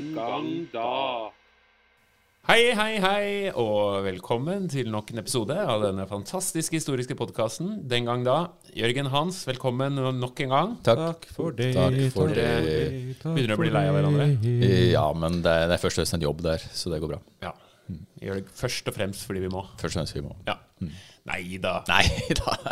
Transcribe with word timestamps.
Den 0.00 0.14
gang 0.16 0.46
da. 0.72 1.28
Hei, 2.48 2.70
hei, 2.72 2.92
hei, 3.04 3.24
og 3.52 3.98
velkommen 4.06 4.64
til 4.72 4.88
nok 4.88 5.10
en 5.12 5.20
episode 5.20 5.52
av 5.52 5.82
denne 5.84 6.06
fantastiske 6.08 6.78
historiske 6.78 7.12
podkasten 7.18 7.82
Den 7.90 8.08
gang 8.08 8.24
da. 8.24 8.38
Jørgen 8.72 9.10
Hans, 9.12 9.42
velkommen 9.44 10.00
nok 10.16 10.40
en 10.46 10.54
gang. 10.54 10.72
Takk. 10.86 11.28
for 11.36 11.52
det. 11.52 11.74
Takk 11.76 11.98
for 12.16 12.32
det. 12.32 12.48
begynner 13.26 13.58
å 13.58 13.60
bli 13.60 13.74
lei 13.76 13.84
av 13.90 13.98
hverandre. 13.98 14.30
Ja, 14.94 15.04
men 15.12 15.42
det 15.44 15.52
er, 15.52 15.68
det 15.68 15.76
er 15.76 15.84
først 15.84 16.00
og 16.00 16.06
fremst 16.06 16.16
en 16.16 16.24
jobb 16.30 16.40
der, 16.48 16.64
så 16.80 16.94
det 16.94 17.02
går 17.04 17.12
bra. 17.18 17.20
Ja. 17.44 17.52
Vi 17.92 18.30
gjør 18.30 18.40
det 18.40 18.58
først 18.64 18.88
og 18.88 18.96
fremst 18.96 19.28
fordi 19.28 19.44
vi 19.44 19.52
må. 19.52 19.66
Først 19.82 19.92
og 19.92 19.98
fremst 20.00 20.16
vi 20.16 20.24
må. 20.24 20.32
Ja. 20.48 20.56
Nei 21.28 21.58
da. 21.62 21.82
Nei 21.88 22.06
da. 22.38 22.54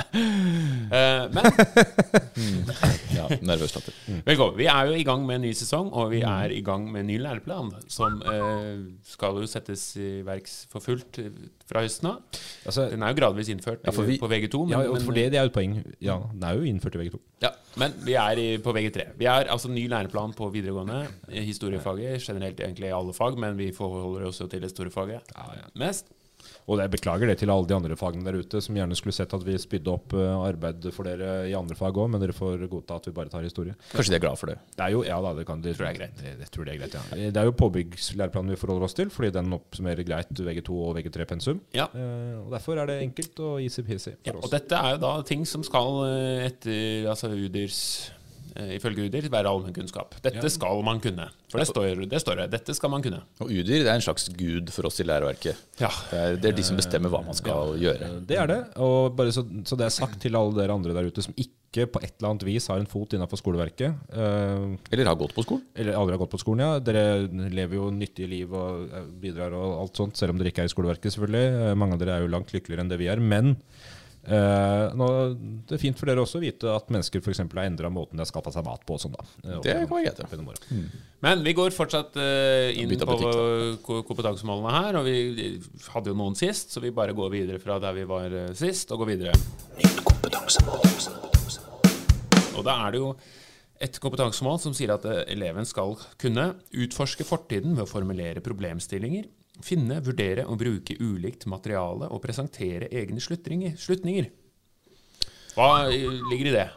Eh, 0.88 1.24
men 1.34 1.44
Ja, 3.18 3.26
nervøs 3.44 3.74
latter. 3.76 3.92
velkommen. 4.24 4.54
Vi 4.56 4.66
er 4.72 4.88
jo 4.88 4.94
i 4.96 5.04
gang 5.04 5.24
med 5.28 5.36
en 5.36 5.42
ny 5.44 5.50
sesong, 5.56 5.90
og 5.92 6.08
vi 6.14 6.22
er 6.24 6.54
i 6.56 6.62
gang 6.64 6.86
med 6.90 7.02
en 7.02 7.10
ny 7.10 7.18
læreplan 7.20 7.68
som 7.92 8.16
uh, 8.24 8.80
skal 9.04 9.36
jo 9.42 9.48
settes 9.50 9.82
i 10.00 10.08
verks 10.26 10.54
for 10.72 10.80
fullt 10.84 11.20
eh, 11.20 11.28
fra 11.68 11.82
høsten 11.84 12.08
av. 12.12 12.40
Altså, 12.64 12.86
Den 12.94 13.04
er 13.04 13.12
jo 13.12 13.18
gradvis 13.20 13.50
innført 13.52 13.84
Ja, 13.84 13.92
vi- 13.92 14.18
på 14.22 14.30
VG2. 14.32 14.62
Men, 14.70 14.74
ja, 14.78 15.00
for 15.04 15.18
det, 15.18 15.26
det 15.34 15.40
er 15.42 15.44
jo 15.48 15.52
et 15.52 15.56
poeng. 15.58 15.76
Ja, 16.08 16.16
den 16.32 16.48
er 16.48 16.56
jo 16.56 16.68
innført 16.72 16.96
i 16.96 17.02
VG2. 17.04 17.20
Ja, 17.44 17.52
men 17.78 17.96
vi 18.08 18.16
er 18.18 18.40
i, 18.40 18.48
på 18.64 18.72
VG3. 18.76 19.08
Vi 19.20 19.28
er 19.28 19.52
altså 19.52 19.68
ny 19.72 19.84
læreplan 19.92 20.32
på 20.38 20.48
videregående. 20.54 21.02
Historiefaget, 21.36 22.22
generelt 22.24 22.60
egentlig 22.64 22.88
i 22.88 22.96
alle 22.96 23.12
fag, 23.16 23.36
men 23.38 23.58
vi 23.60 23.70
forholder 23.76 24.30
oss 24.32 24.40
jo 24.40 24.48
til 24.48 24.64
historiefaget 24.64 25.36
mest. 25.78 26.08
Og 26.68 26.80
jeg 26.82 26.90
beklager 26.92 27.30
det 27.30 27.38
til 27.40 27.50
alle 27.52 27.66
de 27.68 27.74
andre 27.76 27.96
fagene 27.96 28.24
der 28.26 28.38
ute 28.42 28.60
som 28.64 28.76
gjerne 28.76 28.96
skulle 28.98 29.16
sett 29.16 29.32
at 29.34 29.44
vi 29.46 29.56
spydde 29.60 29.92
opp 29.92 30.12
eh, 30.18 30.34
arbeid 30.48 30.88
for 30.94 31.08
dere 31.08 31.48
i 31.48 31.54
andre 31.56 31.76
fag 31.78 31.96
òg, 31.96 32.10
men 32.12 32.20
dere 32.22 32.36
får 32.36 32.66
godta 32.68 32.98
at 33.00 33.08
vi 33.08 33.14
bare 33.16 33.32
tar 33.32 33.46
historie. 33.46 33.76
Kanskje 33.94 34.12
de 34.14 34.18
er 34.20 34.24
glad 34.26 34.36
for 34.40 34.52
det. 34.52 34.58
Det 34.76 34.84
er 34.84 34.94
jo, 34.96 35.04
ja 35.06 35.16
da, 35.24 35.32
det 35.38 35.46
kan 35.48 35.62
det, 35.64 35.76
Tror 35.78 35.88
jeg 35.88 35.96
er 35.96 36.00
greit. 36.02 36.18
Det, 36.22 36.34
det 36.42 36.50
tror 36.54 36.68
jeg 36.68 36.76
er 36.76 36.82
greit, 36.84 36.98
ja. 36.98 37.30
Det 37.32 37.42
er 37.42 37.48
jo 37.48 37.56
påbyggslæreplanen 37.62 38.52
vi 38.54 38.60
forholder 38.60 38.88
oss 38.88 38.96
til, 38.98 39.10
fordi 39.14 39.32
den 39.38 39.52
oppsummerer 39.56 40.04
greit 40.08 40.32
VG2 40.34 40.78
og 40.88 40.98
VG3-pensum. 40.98 41.62
Ja. 41.76 41.88
Eh, 41.94 42.36
og 42.42 42.52
derfor 42.54 42.78
er 42.82 42.90
det 42.92 43.00
enkelt 43.06 43.40
og 43.44 43.58
easy-peasy 43.64 44.12
Ja, 44.26 44.34
oss. 44.36 44.44
og 44.44 44.52
dette 44.52 44.76
er 44.78 44.96
jo 44.96 45.02
da 45.06 45.14
ting 45.28 45.46
som 45.48 45.64
skal 45.66 46.02
eh, 46.08 46.46
etter 46.48 47.08
altså 47.12 47.32
Udirs 47.32 47.80
Ifølge 48.78 49.06
Udir 49.08 49.28
være 49.30 49.46
allmennkunnskap. 49.52 50.16
Dette 50.24 50.50
skal 50.50 50.80
man 50.86 50.98
kunne. 51.04 51.28
For 51.52 51.62
det 51.62 51.68
står, 51.70 52.02
det 52.10 52.20
står 52.24 52.40
det. 52.42 52.48
Dette 52.56 52.74
skal 52.76 52.90
man 52.90 53.04
kunne. 53.04 53.20
Og 53.44 53.52
Udyr 53.52 53.84
det 53.84 53.86
er 53.86 53.94
en 53.98 54.04
slags 54.04 54.28
gud 54.34 54.72
for 54.74 54.88
oss 54.90 54.98
i 55.00 55.06
læreverket. 55.06 55.60
Ja. 55.80 55.90
Det 56.10 56.18
er, 56.24 56.36
det 56.42 56.50
er 56.52 56.56
de 56.58 56.64
som 56.66 56.76
bestemmer 56.80 57.12
hva 57.12 57.22
man 57.26 57.38
skal 57.38 57.76
gjøre. 57.80 58.08
Eh, 58.08 58.18
Det 58.28 58.40
er 58.42 58.50
det. 58.50 58.58
Og 58.82 59.14
bare 59.18 59.32
så, 59.34 59.46
så 59.68 59.78
det 59.78 59.86
er 59.88 59.94
sagt 59.94 60.18
til 60.24 60.36
alle 60.38 60.56
dere 60.58 60.74
andre 60.74 60.96
der 60.96 61.08
ute 61.12 61.22
som 61.24 61.36
ikke 61.38 61.84
på 61.92 62.00
et 62.00 62.14
eller 62.16 62.30
annet 62.32 62.46
vis 62.48 62.66
har 62.72 62.80
en 62.80 62.88
fot 62.88 63.12
innafor 63.12 63.36
skoleverket. 63.38 63.92
Uh, 64.08 64.72
Eller 64.90 65.04
har 65.10 65.18
gått 65.20 65.34
på 65.36 65.44
skolen. 65.44 65.66
eller 65.76 65.98
aldri 66.00 66.14
har 66.16 66.22
gått 66.22 66.32
på 66.32 66.40
skolen, 66.40 66.62
ja. 66.64 66.78
Dere 66.80 67.02
lever 67.52 67.76
jo 67.76 67.90
nyttige 67.92 68.26
liv 68.30 68.54
og 68.56 68.88
eh, 68.88 69.04
bidrar 69.20 69.52
og 69.54 69.74
alt 69.84 70.00
sånt, 70.00 70.16
selv 70.16 70.32
om 70.32 70.40
dere 70.40 70.48
ikke 70.50 70.64
er 70.64 70.70
i 70.70 70.72
skoleverket, 70.72 71.12
selvfølgelig. 71.14 71.44
Eh, 71.68 71.74
Mange 71.78 71.94
av 71.98 72.00
dere 72.02 72.16
er 72.16 72.24
jo 72.24 72.32
langt 72.32 72.54
lykkeligere 72.56 72.86
enn 72.86 72.90
det 72.90 72.98
vi 73.02 73.10
er. 73.12 73.20
Men 73.20 73.52
eh, 74.28 74.94
nå, 74.98 75.06
det 75.68 75.76
er 75.76 75.80
fint 75.82 75.98
for 75.98 76.10
dere 76.10 76.22
også 76.22 76.38
å 76.38 76.42
vite 76.44 76.70
at 76.74 76.90
mennesker 76.92 77.22
f.eks. 77.24 77.40
har 77.42 77.62
endra 77.64 77.90
måten 77.92 78.18
de 78.18 78.24
har 78.24 78.28
skaffa 78.30 78.52
seg 78.54 78.66
mat 78.66 78.84
på 78.88 78.98
sånn, 79.00 79.16
da. 79.16 79.24
Eh, 79.44 79.60
Det 79.64 79.74
kan 79.88 79.96
opp 80.26 80.34
gjennom 80.34 80.50
åra. 80.52 80.82
Men 81.26 81.42
vi 81.46 81.54
går 81.58 81.74
fortsatt 81.76 82.16
eh, 82.22 82.76
inn 82.78 82.92
på 82.92 83.08
butikk, 83.10 83.90
kompetansemålene 84.10 84.74
her. 84.76 85.00
Og 85.00 85.08
vi 85.08 85.16
hadde 85.94 86.12
jo 86.12 86.18
noen 86.20 86.36
sist, 86.38 86.72
så 86.74 86.84
vi 86.84 86.92
bare 86.94 87.16
går 87.16 87.32
videre 87.34 87.58
fra 87.62 87.80
der 87.82 87.96
vi 87.96 88.06
var 88.08 88.38
sist, 88.58 88.92
og 88.94 89.02
går 89.04 89.12
videre. 89.16 89.34
Og 92.58 92.64
da 92.66 92.74
er 92.86 92.94
det 92.94 93.02
jo 93.02 93.12
et 93.78 93.98
kompetansemål 94.02 94.56
som 94.62 94.74
sier 94.74 94.90
at 94.96 95.04
eleven 95.30 95.66
skal 95.68 95.94
kunne 96.18 96.50
utforske 96.74 97.26
fortiden 97.26 97.76
ved 97.76 97.84
å 97.84 97.90
formulere 97.90 98.42
problemstillinger, 98.42 99.28
finne, 99.64 100.00
vurdere 100.04 100.44
og 100.48 100.60
bruke 100.60 100.96
ulikt 101.00 101.46
materiale 101.50 102.08
og 102.12 102.22
presentere 102.22 102.90
egne 102.94 103.22
slutninger. 103.22 104.28
Hva 105.56 105.88
eh, 105.88 106.20
ligger 106.30 106.50
i 106.50 106.54
det? 106.54 106.68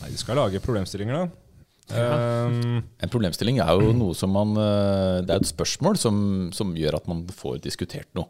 Nei, 0.00 0.12
de 0.12 0.20
skal 0.20 0.38
lage 0.38 0.62
problemstillinger, 0.62 1.24
da. 1.24 1.42
Um, 1.86 2.80
En 2.98 3.10
problemstilling 3.12 3.60
er 3.62 3.78
jo 3.78 3.92
noe 3.94 4.14
som 4.18 4.32
man 4.34 4.56
eh, 4.58 5.20
Det 5.22 5.30
er 5.30 5.38
et 5.38 5.46
spørsmål 5.46 5.94
som, 6.02 6.16
som 6.50 6.72
gjør 6.74 6.96
at 6.98 7.06
man 7.06 7.20
får 7.30 7.60
diskutert 7.62 8.10
noe. 8.18 8.26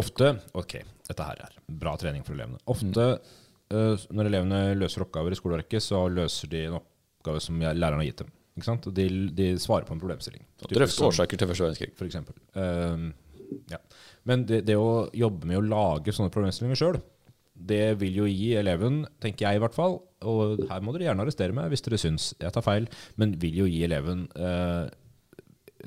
Ofte 0.00 0.30
Ok, 0.56 0.78
dette 1.04 1.26
her 1.26 1.42
er 1.44 1.58
bra 1.68 1.92
trening 2.00 2.24
for 2.24 2.38
elevene. 2.38 2.60
Ofte 2.72 3.06
eh, 3.10 4.06
når 4.08 4.30
elevene 4.30 4.62
løser 4.80 5.04
oppgaver 5.04 5.36
i 5.36 5.38
skoleverket, 5.38 5.84
så 5.84 6.06
løser 6.08 6.52
de 6.52 6.64
en 6.70 6.78
oppgave 6.80 7.44
som 7.44 7.60
læreren 7.60 8.00
har 8.00 8.08
gitt 8.08 8.24
dem. 8.24 8.32
Ikke 8.56 8.66
sant? 8.66 8.88
Og 8.90 8.96
De, 8.96 9.06
de 9.36 9.52
svarer 9.62 9.86
på 9.88 9.94
en 9.96 10.02
problemstilling. 10.02 10.44
Drøfte 10.70 11.06
årsaker 11.08 11.40
til 11.40 11.50
første 11.50 11.66
verdenskrig. 11.66 11.92
For 11.98 12.08
eksempel. 12.08 12.36
Um, 12.54 13.10
ja. 13.70 13.80
Men 14.28 14.44
det, 14.48 14.64
det 14.68 14.76
å 14.78 15.08
jobbe 15.16 15.48
med 15.48 15.60
å 15.60 15.64
lage 15.64 16.14
sånne 16.14 16.32
problemstillinger 16.34 16.78
sjøl, 16.78 17.00
det 17.60 17.98
vil 18.00 18.22
jo 18.22 18.28
gi 18.28 18.54
eleven, 18.56 19.02
tenker 19.20 19.46
jeg 19.46 19.58
i 19.58 19.62
hvert 19.62 19.76
fall, 19.76 19.98
og 20.24 20.62
her 20.70 20.80
må 20.84 20.94
dere 20.94 21.10
gjerne 21.10 21.24
arrestere 21.26 21.56
meg 21.56 21.68
hvis 21.72 21.84
dere 21.84 21.98
syns 22.00 22.30
jeg 22.40 22.52
tar 22.54 22.64
feil, 22.64 22.88
men 23.20 23.34
vil 23.40 23.62
jo 23.62 23.68
gi 23.68 23.82
eleven 23.84 24.26
uh, 24.36 24.88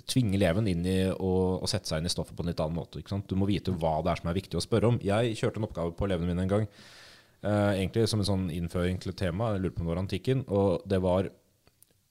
tvinge 0.09 0.38
eleven 0.38 0.68
inn 0.69 0.85
i 0.90 0.97
å, 1.12 1.31
sette 1.69 1.90
seg 1.90 2.02
inn 2.02 2.09
i 2.09 2.13
stoffet 2.13 2.35
på 2.38 2.46
en 2.46 2.52
litt 2.52 2.62
annen 2.63 2.78
måte. 2.78 3.02
Du 3.29 3.35
må 3.40 3.47
vite 3.50 3.73
hva 3.78 4.00
det 4.03 4.13
er 4.13 4.22
som 4.22 4.31
er 4.31 4.38
viktig 4.38 4.59
å 4.59 4.63
spørre 4.63 4.90
om. 4.90 5.00
Jeg 5.03 5.38
kjørte 5.40 5.62
en 5.62 5.68
oppgave 5.68 5.94
på 5.97 6.07
elevene 6.07 6.31
mine 6.31 6.46
en 6.46 6.52
gang, 6.52 6.68
eh, 7.46 7.72
egentlig 7.78 8.07
som 8.09 8.23
en 8.23 8.29
sånn 8.29 8.47
innføring 8.53 9.00
til 9.02 9.13
et 9.13 9.22
tema, 9.22 9.53
jeg 9.53 9.66
lurte 9.66 9.78
på 9.78 9.84
om 9.84 9.88
det 9.88 9.94
var 9.94 10.03
antikken, 10.03 10.44
og 10.50 10.88
det 10.90 11.02
var 11.03 11.29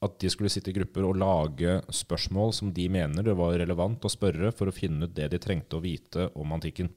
at 0.03 0.17
de 0.23 0.31
skulle 0.33 0.51
sitte 0.51 0.73
i 0.73 0.77
grupper 0.77 1.05
og 1.07 1.19
lage 1.21 1.77
spørsmål 1.95 2.53
som 2.57 2.73
de 2.75 2.89
mener 2.91 3.23
det 3.27 3.37
var 3.39 3.55
relevant 3.61 4.03
å 4.03 4.11
spørre 4.11 4.51
for 4.57 4.69
å 4.71 4.75
finne 4.75 5.07
ut 5.07 5.15
det 5.15 5.29
de 5.33 5.39
trengte 5.43 5.79
å 5.79 5.83
vite 5.85 6.29
om 6.39 6.55
antikken. 6.57 6.91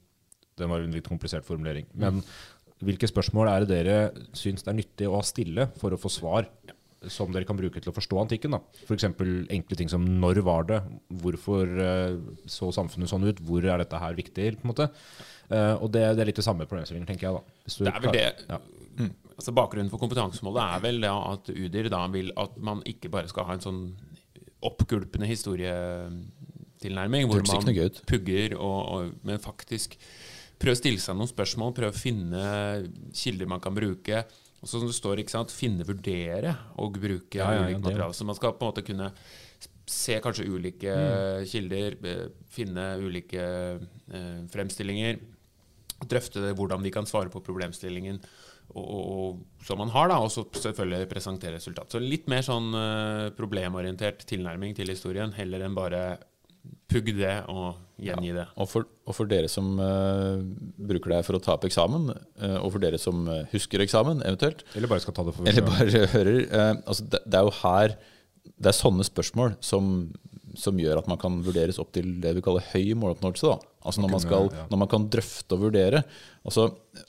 Det 0.56 0.66
var 0.66 0.82
en 0.82 0.94
litt 0.96 1.06
komplisert 1.06 1.46
formulering. 1.46 1.86
Men 1.94 2.22
hvilke 2.84 3.08
spørsmål 3.08 3.50
er 3.52 3.64
det 3.64 3.70
dere 3.76 3.98
syns 4.36 4.64
det 4.66 4.72
er 4.72 4.78
nyttig 4.80 5.10
å 5.12 5.22
stille 5.24 5.68
for 5.80 5.94
å 5.94 6.00
få 6.00 6.10
svar 6.12 6.48
som 7.12 7.30
dere 7.30 7.46
kan 7.46 7.58
bruke 7.58 7.78
til 7.78 7.92
å 7.92 7.94
forstå 7.94 8.18
antikken? 8.24 8.56
F.eks. 8.88 9.06
enkle 9.06 9.78
ting 9.78 9.92
som 9.92 10.02
når 10.20 10.40
var 10.46 10.66
det? 10.66 10.80
Hvorfor 11.22 11.70
eh, 11.84 12.16
så 12.50 12.72
samfunnet 12.74 13.12
sånn 13.12 13.28
ut? 13.28 13.42
Hvor 13.46 13.62
er 13.62 13.84
dette 13.84 14.00
her 14.02 14.16
viktig? 14.18 14.48
på 14.58 14.66
en 14.66 14.72
måte? 14.72 14.88
Eh, 15.46 15.74
og 15.76 15.92
det, 15.94 16.02
det 16.16 16.24
er 16.24 16.30
litt 16.32 16.40
det 16.40 16.46
samme 16.48 16.66
problemstillingen, 16.66 17.06
tenker 17.12 17.28
jeg. 17.28 17.38
da. 17.38 17.78
Det 17.78 17.92
er 17.92 18.02
vel 18.08 18.16
det 18.16 18.26
Ja. 18.50 18.60
Altså 19.36 19.52
Bakgrunnen 19.52 19.90
for 19.92 20.00
kompetansemålet 20.00 20.62
er 20.64 20.80
vel 20.84 21.02
ja, 21.04 21.16
at 21.34 21.50
Udir 21.52 21.90
da 21.92 22.06
vil 22.12 22.30
at 22.40 22.54
man 22.64 22.80
ikke 22.88 23.10
bare 23.12 23.28
skal 23.28 23.44
ha 23.50 23.54
en 23.56 23.64
sånn 23.64 23.82
oppgulpende 24.64 25.28
historietilnærming, 25.28 27.28
hvor 27.28 27.42
man 27.44 27.68
pugger, 28.08 28.54
og, 28.56 28.78
og, 28.96 29.12
men 29.28 29.36
faktisk 29.42 29.98
prøve 30.56 30.72
å 30.72 30.80
stille 30.80 31.00
seg 31.02 31.16
noen 31.18 31.28
spørsmål, 31.28 31.74
prøve 31.76 31.92
å 31.92 32.00
finne 32.00 32.42
kilder 33.14 33.46
man 33.50 33.60
kan 33.60 33.76
bruke. 33.76 34.24
Og 34.62 34.68
så 34.70 34.80
som 34.80 34.88
det 34.88 34.96
står, 34.96 35.20
ikke 35.20 35.34
sant, 35.36 35.52
finne, 35.52 35.84
vurdere 35.86 36.54
og 36.80 36.96
bruke 36.96 37.36
Ja, 37.36 37.50
ja, 37.52 37.60
ja, 37.60 37.64
ulike 37.68 37.84
materialer. 37.84 38.16
Så 38.16 38.24
man 38.26 38.36
skal 38.38 38.56
på 38.56 38.64
en 38.64 38.70
måte 38.72 38.86
kunne 38.86 39.10
se 39.86 40.16
kanskje 40.24 40.48
ulike 40.50 40.90
Mm. 40.96 41.44
kilder, 41.46 41.94
finne 42.50 42.98
ulike 43.04 43.42
eh, 43.44 44.40
fremstillinger, 44.50 45.20
drøfte 46.08 46.40
det, 46.42 46.56
hvordan 46.56 46.82
de 46.82 46.90
kan 46.90 47.06
svare 47.06 47.30
på 47.30 47.44
problemstillingen 47.44 48.18
og, 48.76 48.86
og, 48.86 49.42
som 49.66 49.80
man 49.80 49.90
har, 49.94 50.10
da, 50.12 50.20
og 50.22 50.30
så 50.32 50.44
selvfølgelig 50.52 51.10
presentere 51.10 51.56
resultat. 51.56 51.90
Så 51.92 52.02
litt 52.02 52.28
mer 52.30 52.44
sånn 52.46 52.70
uh, 52.76 53.28
problemorientert 53.36 54.26
tilnærming 54.28 54.76
til 54.76 54.92
historien, 54.92 55.34
heller 55.36 55.64
enn 55.66 55.76
bare 55.76 56.02
pugg 56.90 57.12
det 57.18 57.34
og 57.50 57.78
gjengi 58.02 58.34
det. 58.36 58.44
Og 58.60 58.68
for, 58.70 58.88
og 59.06 59.16
for 59.16 59.30
dere 59.30 59.50
som 59.50 59.72
uh, 59.80 60.42
bruker 60.90 61.16
det 61.16 61.22
for 61.26 61.38
å 61.38 61.42
ta 61.42 61.56
opp 61.56 61.66
eksamen, 61.68 62.10
uh, 62.12 62.58
og 62.60 62.70
for 62.74 62.82
dere 62.82 63.00
som 63.00 63.24
husker 63.54 63.82
eksamen 63.84 64.22
eventuelt, 64.26 64.66
Eller 64.76 64.92
bare 64.92 65.04
skal 65.04 65.16
ta 65.16 65.26
det 65.26 65.36
for 65.36 65.48
eller 65.50 65.66
bare 65.66 66.06
hører 66.16 66.42
altså 66.84 67.08
det, 67.08 67.24
det 67.26 67.40
er 67.40 67.48
jo 67.48 67.56
her 67.62 67.96
Det 68.46 68.70
er 68.70 68.76
sånne 68.78 69.06
spørsmål 69.06 69.56
som, 69.64 69.94
som 70.58 70.78
gjør 70.80 71.02
at 71.02 71.08
man 71.10 71.18
kan 71.20 71.40
vurderes 71.44 71.78
opp 71.82 71.92
til 71.94 72.16
det 72.22 72.34
vi 72.36 72.44
kaller 72.44 72.64
høy 72.72 72.94
måloppnåelse. 72.98 73.52
Da. 73.52 73.72
Altså 73.86 74.02
når 74.02 74.10
man, 74.10 74.22
skal, 74.22 74.48
når 74.72 74.80
man 74.80 74.88
kan 74.90 75.04
drøfte 75.12 75.54
og 75.54 75.60
vurdere. 75.62 76.00
Altså, 76.46 76.64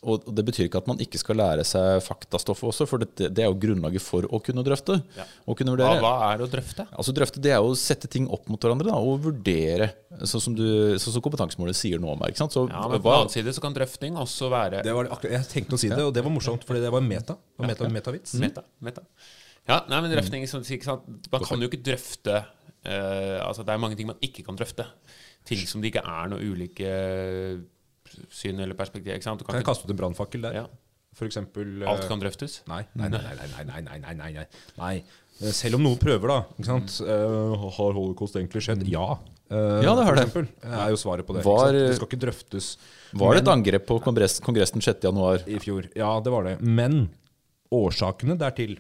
og 0.05 0.27
det 0.33 0.43
betyr 0.45 0.67
ikke 0.67 0.81
at 0.83 0.89
man 0.89 0.99
ikke 1.01 1.17
skal 1.21 1.39
lære 1.39 1.63
seg 1.65 2.03
faktastoffet 2.05 2.67
også, 2.69 2.85
for 2.89 3.01
det, 3.01 3.29
det 3.33 3.43
er 3.43 3.49
jo 3.49 3.57
grunnlaget 3.63 4.03
for 4.03 4.27
å 4.29 4.39
kunne 4.45 4.61
drøfte. 4.65 4.99
Ja. 5.17 5.25
Og 5.49 5.57
kunne 5.57 5.73
vurdere. 5.73 5.97
hva 6.03 6.13
er 6.27 6.43
å 6.45 6.49
drøfte? 6.51 6.85
Altså 6.91 7.15
Drøfte 7.17 7.41
det 7.41 7.55
er 7.55 7.63
jo 7.63 7.71
å 7.73 7.79
sette 7.79 8.09
ting 8.11 8.27
opp 8.29 8.45
mot 8.51 8.61
hverandre 8.61 8.91
da, 8.91 8.99
og 9.01 9.25
vurdere, 9.25 9.89
sånn 10.21 10.43
som, 10.43 10.59
så, 10.59 11.01
sånn 11.07 11.17
som 11.17 11.25
kompetansemålet 11.25 11.79
sier 11.79 12.03
noe 12.03 12.13
om. 12.13 12.21
her, 12.21 12.35
Ikke 12.35 12.43
sant? 12.43 12.53
Så, 12.53 12.67
Ja, 12.69 12.85
men 12.85 13.01
på 13.01 13.09
den 13.09 13.23
annen 13.23 13.33
side 13.33 13.55
så 13.57 13.63
kan 13.63 13.77
drøfting 13.77 14.21
også 14.21 14.51
være 14.53 14.83
Det 14.85 14.93
var 14.99 15.09
akkurat, 15.09 15.33
jeg 15.39 15.51
tenkte 15.55 15.79
å 15.79 15.81
si 15.81 15.89
det, 15.93 16.03
og 16.03 16.13
det 16.13 16.25
var 16.25 16.33
morsomt, 16.33 16.67
fordi 16.67 16.85
det 16.85 16.93
var 16.93 17.05
meta. 17.05 17.39
Det 17.41 17.63
var 17.63 17.73
meta, 17.73 17.91
metavits. 17.97 18.37
Meta. 18.41 18.65
meta. 18.85 19.05
Ja, 19.67 19.81
nei, 19.91 19.99
men 19.99 20.13
drøfting 20.13 20.45
sånn, 20.47 20.63
ikke 20.63 20.87
sant? 20.87 21.07
Man 21.33 21.43
kan 21.43 21.63
jo 21.63 21.67
ikke 21.67 21.81
drøfte 21.83 22.43
Uh, 22.87 23.43
altså 23.43 23.65
Det 23.67 23.73
er 23.73 23.81
mange 23.83 23.97
ting 23.99 24.07
man 24.07 24.19
ikke 24.23 24.45
kan 24.47 24.57
drøfte. 24.59 24.85
Ting 25.47 25.63
som 25.67 25.83
det 25.83 25.91
ikke 25.91 26.03
er 26.07 26.31
noe 26.31 26.43
ulike 26.43 26.87
eh, 26.87 27.59
syn 28.33 28.59
eller 28.63 28.75
perspektiv. 28.79 29.13
Ikke 29.15 29.27
sant? 29.27 29.39
Du 29.39 29.47
kan, 29.47 29.55
kan 29.55 29.61
jeg 29.61 29.67
kaste 29.69 29.87
ut 29.87 29.93
en 29.93 29.99
brannfakkel 29.99 30.43
der? 30.43 30.61
Ja. 30.63 30.65
For 31.17 31.27
eksempel, 31.29 31.81
eh, 31.81 31.89
Alt 31.89 32.07
kan 32.09 32.21
drøftes? 32.21 32.61
Nei. 32.69 32.83
Nei, 32.99 33.09
nei, 33.13 33.21
nei. 33.23 33.47
nei, 33.53 33.63
nei, 33.87 33.99
nei, 34.03 34.13
nei, 34.19 34.45
nei, 34.77 34.95
Selv 35.55 35.79
om 35.79 35.85
noen 35.87 35.99
prøver, 36.01 36.33
da. 36.33 36.39
Ikke 36.57 36.67
sant? 36.67 36.97
Uh, 37.03 37.69
har 37.77 37.95
holocaust 37.97 38.37
egentlig 38.39 38.63
skjedd? 38.65 38.83
Mm. 38.85 38.91
Ja. 38.91 39.07
Uh, 39.47 39.79
ja, 39.85 39.93
det 39.95 40.03
har 40.03 40.19
det. 40.19 40.43
er 40.67 40.89
jo 40.91 40.99
svaret 40.99 41.27
på 41.27 41.37
det. 41.37 41.45
Var, 41.47 41.71
det 41.75 41.95
skal 41.95 42.09
ikke 42.09 42.19
drøftes. 42.25 42.73
Var 43.17 43.37
det 43.37 43.45
et 43.45 43.53
angrep 43.53 43.87
på 43.87 43.99
kongressen, 44.03 44.43
kongressen 44.45 44.83
6.1 44.83 45.47
i 45.47 45.61
fjor? 45.63 45.87
Ja, 45.97 46.11
det 46.23 46.33
var 46.33 46.49
det. 46.49 46.57
Men 46.59 47.05
årsakene 47.73 48.35
dertil 48.39 48.75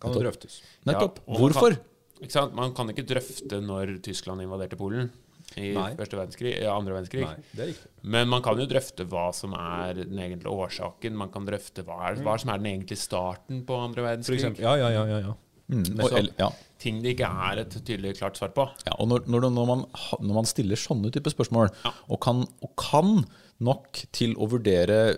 kan 0.00 0.16
drøftes. 0.16 0.62
Nettopp. 0.88 1.20
Ja, 1.26 1.38
Hvorfor? 1.42 1.76
Ikke 2.22 2.32
sant? 2.32 2.54
Man 2.56 2.74
kan 2.76 2.90
ikke 2.92 3.06
drøfte 3.06 3.60
når 3.64 3.98
Tyskland 4.04 4.44
invaderte 4.44 4.78
Polen 4.80 5.10
i 5.54 5.70
Nei. 5.76 5.90
første 5.96 6.18
verdenskrig, 6.18 6.52
ja, 6.58 6.72
andre 6.74 6.96
verdenskrig. 6.96 7.22
Nei, 7.22 7.54
det 7.56 7.66
er. 7.68 7.82
Men 8.02 8.28
man 8.32 8.42
kan 8.44 8.58
jo 8.58 8.66
drøfte 8.68 9.06
hva 9.08 9.28
som 9.36 9.54
er 9.56 10.02
den 10.02 10.18
egentlige 10.18 10.52
årsaken. 10.52 11.16
Man 11.16 11.30
kan 11.32 11.46
drøfte 11.46 11.84
hva, 11.86 12.00
er, 12.10 12.20
hva 12.26 12.34
som 12.42 12.50
er 12.52 12.62
den 12.62 12.70
egentlige 12.72 13.04
starten 13.04 13.62
på 13.68 13.78
andre 13.84 14.08
verdenskrig. 14.08 14.40
eksempel, 14.40 14.66
ja, 14.66 14.74
ja, 14.80 14.90
ja, 14.96 15.04
ja, 15.12 15.20
ja. 15.28 15.34
Mm, 15.66 15.86
og, 15.98 16.12
eller, 16.12 16.34
ja. 16.38 16.50
Ting 16.78 17.00
det 17.02 17.16
ikke 17.16 17.28
er 17.48 17.62
et 17.64 17.72
tydelig, 17.80 18.12
klart 18.18 18.38
svar 18.38 18.52
på. 18.54 18.66
Ja, 18.86 18.94
og 19.00 19.08
når, 19.10 19.24
når, 19.30 19.48
når, 19.54 19.70
man, 19.70 19.86
når 20.20 20.38
man 20.42 20.48
stiller 20.50 20.78
sånne 20.78 21.10
typer 21.14 21.34
spørsmål, 21.34 21.72
og, 22.06 22.18
kan, 22.22 22.44
og 22.62 22.74
kan 22.78 23.24
nok 23.60 24.02
til 24.12 24.34
å 24.36 24.48
vurdere 24.50 25.16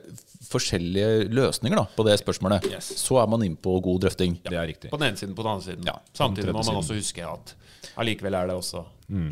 forskjellige 0.48 1.28
løsninger 1.34 1.76
da, 1.80 1.86
på 1.96 2.04
det 2.06 2.18
spørsmålet, 2.20 2.68
Yes. 2.70 2.92
så 3.00 3.18
er 3.22 3.26
man 3.30 3.42
inne 3.44 3.58
på 3.60 3.74
god 3.84 4.00
drøfting. 4.06 4.38
Det 4.44 4.56
er 4.56 4.68
riktig. 4.70 4.90
På 4.92 4.98
den 5.00 5.10
ene 5.10 5.20
siden, 5.20 5.34
på 5.34 5.42
den 5.42 5.52
andre 5.52 5.66
siden. 5.66 5.84
Ja, 5.88 5.96
Samtidig 6.14 6.54
må 6.54 6.62
man 6.64 6.80
også 6.80 6.94
huske 6.96 7.26
at 7.26 7.54
allikevel 7.98 8.34
er 8.34 8.46
det 8.46 8.56
også 8.56 8.84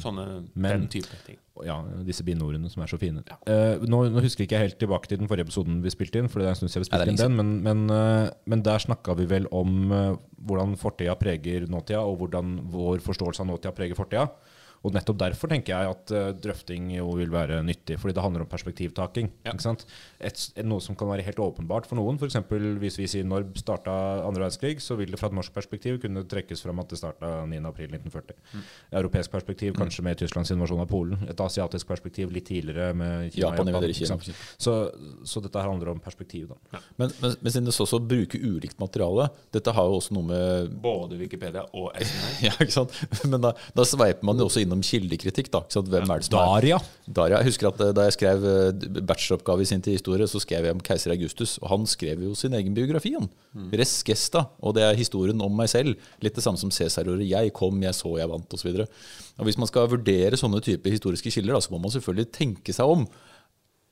sånne, 0.03 0.49
Men- 0.55 0.81
den 0.81 0.89
type 0.89 1.17
ting. 1.27 1.39
Ja, 1.65 1.83
disse 2.05 2.23
binordene 2.23 2.69
som 2.71 2.83
er 2.83 2.87
så 2.87 2.99
fine. 2.99 3.23
Eh, 3.47 3.79
nå, 3.81 4.11
nå 4.13 4.21
husker 4.21 4.45
ikke 4.45 4.59
helt 4.59 4.79
tilbake 4.79 5.09
til 5.09 5.19
den 5.19 5.29
forrige 5.29 5.47
episoden 5.47 5.81
vi 5.83 5.89
spilte 5.89 6.19
inn, 6.21 6.29
for 6.29 6.41
det 6.41 6.47
er 6.47 6.51
en 6.51 6.57
stund 6.57 6.71
siden 6.71 6.85
vi 6.85 6.91
spilte 6.91 7.09
inn 7.09 7.17
den, 7.17 7.37
men, 7.37 7.63
men, 7.63 7.91
uh, 7.91 8.29
men 8.47 8.63
der 8.63 8.79
snakka 8.79 9.17
vi 9.17 9.25
vel 9.25 9.47
om 9.53 9.91
uh, 9.91 10.17
hvordan 10.45 10.77
fortida 10.77 11.15
preger 11.17 11.67
nåtida, 11.67 12.03
og 12.05 12.19
hvordan 12.19 12.59
vår 12.69 13.01
forståelse 13.01 13.41
av 13.41 13.47
nåtida 13.47 13.73
preger 13.73 13.97
fortida. 13.97 14.29
Og 14.85 14.95
nettopp 14.95 15.19
derfor 15.21 15.51
tenker 15.51 15.75
jeg 15.75 15.95
at 15.95 16.15
eh, 16.15 16.29
drøfting 16.45 16.91
jo 16.97 17.09
vil 17.19 17.33
være 17.33 17.63
nyttig, 17.67 17.99
fordi 18.03 18.17
det 18.17 18.25
handler 18.25 18.45
om 18.45 18.51
perspektivtaking. 18.51 19.31
Ikke 19.47 19.65
sant? 19.65 19.87
Et, 20.21 20.43
noe 20.67 20.83
som 20.85 20.99
kan 20.99 21.11
være 21.11 21.25
helt 21.27 21.41
åpenbart 21.43 21.89
for 21.89 21.99
noen, 21.99 22.21
f.eks. 22.21 22.39
hvis 22.83 22.99
vi 23.01 23.09
sier 23.11 23.27
når 23.27 23.49
starta 23.59 23.95
andre 24.27 24.47
verdenskrig, 24.47 24.81
så 24.85 24.99
vil 24.99 25.13
det 25.13 25.21
fra 25.21 25.31
et 25.31 25.39
norsk 25.39 25.55
perspektiv 25.55 26.01
kunne 26.03 26.25
trekkes 26.29 26.63
fram 26.65 26.83
at 26.83 26.93
det 26.93 27.01
starta 27.01 27.33
9.4.1940. 27.51 28.37
Europeisk 29.01 29.35
perspektiv 29.35 29.77
kanskje 29.79 30.05
med 30.07 30.21
Tysklands 30.21 30.53
invasjon 30.55 30.85
av 30.85 30.91
Polen. 30.91 31.27
Et 31.31 31.45
asiatisk 31.47 31.89
perspektiv 31.89 32.33
litt 32.35 32.49
tidligere 32.49 32.93
med 32.97 33.33
Kina 33.35 33.51
Japan 33.51 33.73
Japan, 33.73 33.89
ikke 33.89 33.99
Kina, 33.99 34.17
sant? 34.17 34.45
Så, 34.59 34.77
så 35.27 35.43
dette 35.45 35.61
her 35.61 35.71
handler 35.71 35.93
om 35.95 36.01
perspektiv, 36.03 36.53
da. 36.53 36.81
Men, 36.97 37.13
men, 37.21 37.37
men 37.41 37.53
siden 37.53 37.69
det 37.69 37.75
så 37.77 37.87
også 37.87 38.01
bruker 38.03 38.43
ulikt 38.43 38.79
materiale 38.83 39.29
Dette 39.55 39.73
har 39.75 39.89
jo 39.89 39.99
også 40.01 40.17
noe 40.17 40.27
med 40.29 40.77
Både 40.83 41.19
Wikipedia 41.21 41.65
og 41.77 41.91
SNR. 41.95 42.35
ja, 42.49 42.55
ikke 42.63 42.75
sant? 42.75 42.95
Men 43.25 43.43
da, 43.45 43.53
da 43.77 43.87
sveiper 43.87 44.27
man 44.27 44.41
jo 44.41 44.49
også 44.51 44.63
innom 44.65 44.76
kildekritikk. 44.85 45.51
da? 45.53 45.63
Hvem 45.69 46.11
er 46.11 46.23
det 46.23 46.29
som 46.29 46.39
er 46.39 46.47
Daria. 46.51 46.79
Daria, 47.07 47.41
jeg 47.41 47.53
husker 47.53 47.69
at 47.71 47.81
eh, 47.81 47.93
Da 47.97 48.07
jeg 48.09 48.17
skrev 48.17 48.47
eh, 48.51 48.87
bacheloroppgave 49.01 49.63
i 49.63 49.69
sin 49.69 49.85
tid 49.85 49.99
historie, 49.99 50.27
så 50.29 50.41
skrev 50.43 50.67
jeg 50.67 50.77
om 50.77 50.83
keiser 50.85 51.15
Augustus. 51.15 51.57
Og 51.63 51.69
han 51.73 51.87
skrev 51.87 52.25
jo 52.27 52.35
sin 52.35 52.57
egen 52.59 52.75
biografi. 52.77 53.15
han. 53.19 53.31
Res 53.73 54.03
gesta. 54.07 54.47
Og 54.61 54.75
det 54.77 54.85
er 54.85 54.99
historien 54.99 55.41
om 55.41 55.55
meg 55.57 55.71
selv. 55.73 55.97
Litt 56.25 56.37
det 56.37 56.45
samme 56.45 56.61
som 56.61 56.71
Cæsar-ordet 56.71 57.29
'jeg 57.29 57.53
kom, 57.53 57.83
jeg 57.83 57.95
så, 57.95 58.19
jeg 58.19 58.29
vant' 58.29 58.53
osv. 58.53 58.87
Hvis 59.45 59.59
man 59.59 59.69
skal 59.69 59.89
vurdere 59.89 60.37
sånne 60.37 60.61
typer 60.61 60.91
historiske 60.91 61.31
kilder, 61.31 61.55
da, 61.55 61.61
så 61.61 61.73
må 61.73 61.79
man 61.79 61.91
selvfølgelig 61.91 62.33
tenke 62.33 62.73
seg 62.73 62.87
om. 62.87 63.07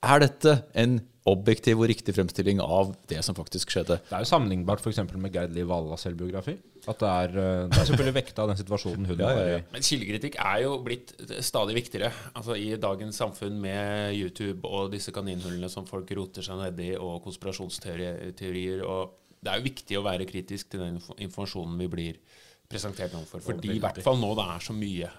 Er 0.05 0.25
dette 0.25 0.59
en 0.77 1.01
objektiv 1.25 1.81
og 1.81 1.89
riktig 1.89 2.12
fremstilling 2.12 2.59
av 2.61 2.91
det 3.09 3.23
som 3.25 3.37
faktisk 3.37 3.73
skjedde? 3.73 3.97
Det 4.11 4.12
er 4.12 4.25
jo 4.25 4.29
sammenlignbart 4.29 4.83
f.eks. 4.85 5.01
med 5.17 5.33
Gerd 5.33 5.55
Liv 5.56 5.69
Vallas 5.71 6.05
selvbiografi. 6.05 6.59
At 6.85 7.01
det 7.01 7.11
er, 7.11 7.37
eh, 7.41 7.61
det 7.71 7.79
er 7.81 7.89
selvfølgelig 7.89 8.17
vekta 8.19 8.45
av 8.45 8.51
den 8.53 8.59
situasjonen 8.61 9.09
hun 9.09 9.23
Ja, 9.23 9.31
var 9.31 9.41
ja. 9.41 9.59
i. 9.62 9.65
Men 9.73 9.87
kildekritikk 9.89 10.37
er 10.45 10.59
jo 10.67 10.75
blitt 10.85 11.15
stadig 11.47 11.79
viktigere. 11.79 12.11
Altså 12.37 12.59
I 12.61 12.75
dagens 12.81 13.21
samfunn 13.23 13.56
med 13.62 14.12
YouTube 14.19 14.69
og 14.69 14.93
disse 14.93 15.15
kaninhullene 15.17 15.71
som 15.73 15.89
folk 15.89 16.12
roter 16.19 16.45
seg 16.45 16.61
nedi, 16.61 16.93
og 17.00 17.23
konspirasjonsteorier 17.25 18.85
og 18.85 19.21
Det 19.45 19.53
er 19.53 19.61
jo 19.61 19.65
viktig 19.67 19.97
å 20.00 20.05
være 20.05 20.25
kritisk 20.25 20.71
til 20.73 20.81
den 20.81 20.95
informasjonen 21.21 21.77
vi 21.83 21.89
blir 21.93 22.21
presentert 22.69 23.12
overfor. 23.12 23.43
Fordi 23.45 23.75
i 23.75 23.81
hvert 23.81 24.00
fall 24.05 24.17
nå 24.17 24.31
det 24.39 24.47
er 24.55 24.62
så 24.65 24.77
mye. 24.77 25.11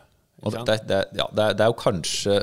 Det, 0.42 0.78
ja, 1.16 1.28
det, 1.30 1.44
er, 1.44 1.54
det 1.54 1.62
er 1.62 1.70
jo 1.70 1.76
kanskje 1.78 2.40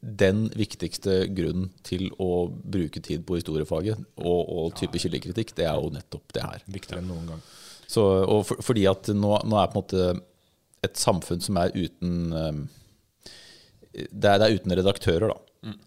den 0.00 0.46
viktigste 0.56 1.24
grunnen 1.34 1.70
til 1.86 2.08
å 2.22 2.46
bruke 2.48 3.02
tid 3.04 3.24
på 3.26 3.38
historiefaget 3.38 4.00
og, 4.20 4.40
og 4.42 4.74
type 4.78 5.00
kildekritikk. 5.02 5.54
Det 5.56 5.66
er 5.68 5.78
jo 5.80 5.92
nettopp 5.94 6.34
det 6.36 6.44
her. 6.44 6.64
Viktigere 6.70 7.02
enn 7.02 7.10
noen 7.12 7.30
gang. 7.34 7.44
Så, 7.86 8.02
og 8.02 8.42
for, 8.48 8.62
fordi 8.66 8.86
at 8.90 9.12
nå, 9.14 9.36
nå 9.46 9.60
er 9.60 9.70
på 9.70 9.78
en 9.78 9.82
måte 9.82 10.06
et 10.86 10.98
samfunn 11.00 11.42
som 11.42 11.58
er 11.60 11.74
uten 11.76 12.32
um, 12.34 12.64
det, 13.96 14.28
er, 14.28 14.38
det 14.38 14.46
er 14.46 14.56
uten 14.58 14.74
redaktører, 14.76 15.32
da. 15.32 15.42
Mm. 15.66 15.78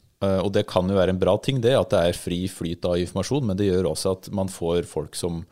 og 0.43 0.49
det 0.55 0.65
kan 0.67 0.89
jo 0.89 0.97
være 0.97 1.13
en 1.13 1.21
bra 1.21 1.35
ting, 1.43 1.61
det, 1.63 1.75
at 1.77 1.91
det 1.93 1.99
er 2.01 2.17
fri 2.17 2.41
flyt 2.51 2.87
av 2.89 2.97
informasjon, 2.99 3.45
men 3.47 3.59
det 3.59 3.69
gjør 3.69 3.91
også 3.91 4.15
at 4.17 4.31
man 4.35 4.49
får 4.51 4.89
folk 4.89 5.15
som, 5.15 5.43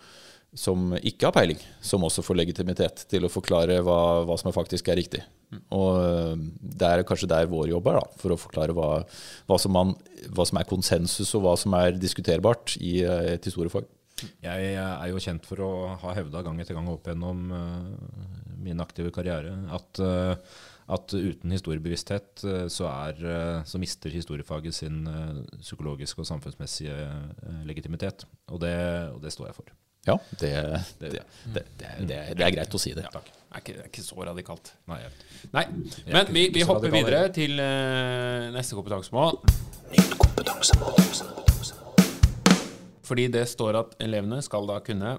som 0.58 0.94
ikke 0.98 1.28
har 1.28 1.36
peiling, 1.36 1.60
som 1.84 2.06
også 2.08 2.24
får 2.26 2.40
legitimitet 2.40 3.04
til 3.12 3.28
å 3.28 3.32
forklare 3.32 3.82
hva, 3.86 4.24
hva 4.28 4.38
som 4.40 4.54
faktisk 4.56 4.88
er 4.90 5.00
riktig. 5.02 5.22
Og 5.76 6.00
uh, 6.00 6.34
det 6.60 6.88
er 6.88 7.06
kanskje 7.08 7.30
der 7.32 7.50
vår 7.52 7.70
jobb 7.74 7.92
er, 7.92 8.00
da, 8.00 8.18
for 8.22 8.34
å 8.34 8.40
forklare 8.40 8.76
hva, 8.76 8.90
hva, 9.50 9.60
som 9.62 9.76
man, 9.76 9.94
hva 10.32 10.48
som 10.48 10.60
er 10.60 10.70
konsensus, 10.70 11.36
og 11.38 11.46
hva 11.46 11.54
som 11.60 11.76
er 11.78 12.00
diskuterbart 12.00 12.78
i 12.80 13.00
uh, 13.06 13.36
et 13.36 13.48
historiefag. 13.48 13.88
Jeg 14.42 14.72
er 14.78 15.12
jo 15.12 15.22
kjent 15.22 15.46
for 15.46 15.62
å 15.62 15.72
ha 16.02 16.16
hevda 16.18 16.42
gang 16.46 16.58
etter 16.62 16.78
gang 16.78 16.88
opp 16.90 17.06
gjennom 17.06 17.52
eh, 17.54 18.56
min 18.66 18.82
aktive 18.82 19.12
karriere 19.14 19.54
at, 19.76 20.02
eh, 20.02 20.56
at 20.96 21.14
uten 21.14 21.54
historiebevissthet 21.54 22.46
eh, 22.48 22.66
så, 22.74 22.88
er, 22.90 23.22
eh, 23.22 23.60
så 23.70 23.82
mister 23.82 24.14
historiefaget 24.14 24.80
sin 24.80 25.04
eh, 25.12 25.44
psykologiske 25.62 26.24
og 26.24 26.30
samfunnsmessige 26.32 26.96
eh, 26.98 27.60
legitimitet. 27.70 28.26
Og 28.50 28.64
det, 28.64 28.78
og 29.14 29.22
det 29.22 29.36
står 29.36 29.52
jeg 29.52 29.60
for. 29.60 29.76
Ja, 30.06 30.16
det, 30.40 30.52
det, 31.00 31.10
det, 31.12 31.24
det, 31.54 31.64
er- 31.88 32.06
det, 32.08 32.20
det 32.38 32.46
er 32.46 32.54
greit 32.56 32.76
å 32.76 32.80
si 32.80 32.94
det. 32.96 33.04
Det 33.10 33.18
er 33.58 33.60
ikke, 33.64 33.74
det 33.74 33.82
er 33.84 33.90
ikke 33.90 34.04
så 34.06 34.20
radikalt. 34.28 34.74
Nei, 34.92 35.00
Nei, 35.56 35.64
men 36.14 36.30
vi, 36.36 36.46
vi 36.54 36.64
hopper 36.68 36.92
videre 36.94 37.26
til 37.36 37.58
uh, 37.60 38.48
neste 38.56 38.78
kompetansemål. 38.78 39.40
Fordi 43.08 43.28
det 43.32 43.46
står 43.48 43.78
at 43.80 43.96
elevene 44.04 44.42
skal 44.44 44.68
da 44.68 44.80
kunne 44.84 45.18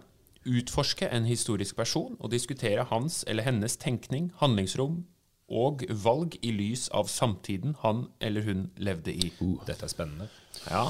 utforske 0.48 1.08
en 1.12 1.24
historisk 1.28 1.76
person 1.76 2.16
og 2.20 2.30
diskutere 2.32 2.84
hans 2.90 3.22
eller 3.28 3.44
hennes 3.48 3.76
tenkning, 3.80 4.30
handlingsrom 4.40 5.02
og 5.48 5.84
valg 6.04 6.36
i 6.44 6.52
lys 6.52 6.88
av 6.92 7.08
samtiden 7.08 7.76
han 7.82 8.06
eller 8.20 8.44
hun 8.44 8.66
levde 8.76 9.14
i. 9.14 9.30
Dette 9.66 9.88
er 9.88 9.92
spennende. 9.92 10.28
Ja, 10.66 10.84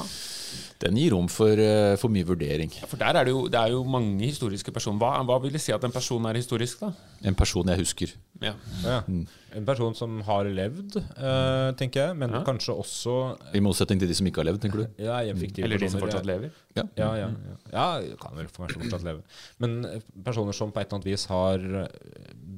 Den 0.81 0.97
gir 0.97 1.12
rom 1.12 1.27
for, 1.29 1.50
eh, 1.61 1.95
for 2.00 2.09
mye 2.09 2.25
vurdering. 2.25 2.71
For 2.88 2.97
der 2.97 3.19
er 3.19 3.27
det 3.27 3.33
jo, 3.35 3.49
det 3.49 3.59
er 3.59 3.73
jo 3.75 3.83
mange 3.85 4.25
historiske 4.25 4.73
personer. 4.73 4.99
Hva, 4.99 5.23
hva 5.27 5.37
vil 5.43 5.53
det 5.53 5.61
si 5.61 5.73
at 5.75 5.85
en 5.85 5.93
person 5.93 6.25
er 6.27 6.38
historisk, 6.38 6.81
da? 6.81 6.93
En 7.23 7.35
person 7.35 7.69
jeg 7.69 7.79
husker. 7.83 8.15
Ja. 8.41 8.55
Ja. 8.83 9.03
En 9.09 9.67
person 9.67 9.95
som 9.95 10.21
har 10.23 10.45
levd, 10.45 10.97
uh, 11.19 11.75
tenker 11.77 12.07
jeg, 12.07 12.17
men 12.17 12.31
kanskje 12.47 12.77
også 12.79 13.15
I 13.55 13.61
motsetning 13.61 14.00
til 14.00 14.09
de 14.09 14.15
som 14.15 14.27
ikke 14.31 14.41
har 14.43 14.49
levd, 14.53 14.62
tenker 14.62 14.85
du? 14.85 14.87
ja, 15.03 15.19
Eller 15.21 15.79
de 15.79 15.91
som 15.91 16.00
fortsatt 16.00 16.27
lever? 16.27 16.50
Ja. 16.77 16.87
Ja, 16.97 17.12
ja, 17.19 17.29
ja. 17.29 17.57
ja 17.73 18.17
kan 18.23 18.38
vel 18.38 18.47
kanskje 18.47 18.81
fortsatt 18.81 19.05
leve. 19.05 19.23
Men 19.59 19.85
eh, 19.85 20.00
personer 20.25 20.57
som 20.57 20.73
på 20.73 20.81
et 20.81 20.87
eller 20.87 21.00
annet 21.00 21.11
vis 21.11 21.27
har 21.27 21.88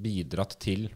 bidratt 0.04 0.58
til 0.60 0.90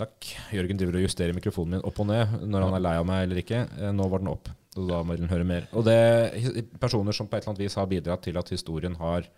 Takk. 0.00 0.30
Jørgen 0.54 0.80
driver 0.80 0.96
og 1.00 1.04
justerer 1.04 1.36
mikrofonen 1.36 1.76
min 1.76 1.84
opp 1.84 1.98
og 2.00 2.08
ned 2.08 2.40
når 2.48 2.66
han 2.66 2.78
er 2.78 2.84
lei 2.86 2.94
av 3.00 3.06
meg 3.08 3.26
eller 3.26 3.42
ikke. 3.42 3.66
Eh, 3.76 3.92
Nå 3.96 4.06
var 4.12 4.22
den 4.22 4.32
opp, 4.32 4.48
og 4.78 4.88
da 4.88 5.02
må 5.04 5.18
den 5.18 5.30
høre 5.32 5.46
mer. 5.48 5.68
Og 5.76 5.84
det 5.88 5.96
er 5.98 6.64
personer 6.80 7.16
som 7.16 7.28
på 7.28 7.36
et 7.36 7.44
eller 7.44 7.54
annet 7.54 7.64
vis 7.66 7.76
har 7.80 7.90
bidratt 7.90 8.24
til 8.24 8.40
at 8.40 8.52
historien 8.54 8.96
har 9.00 9.28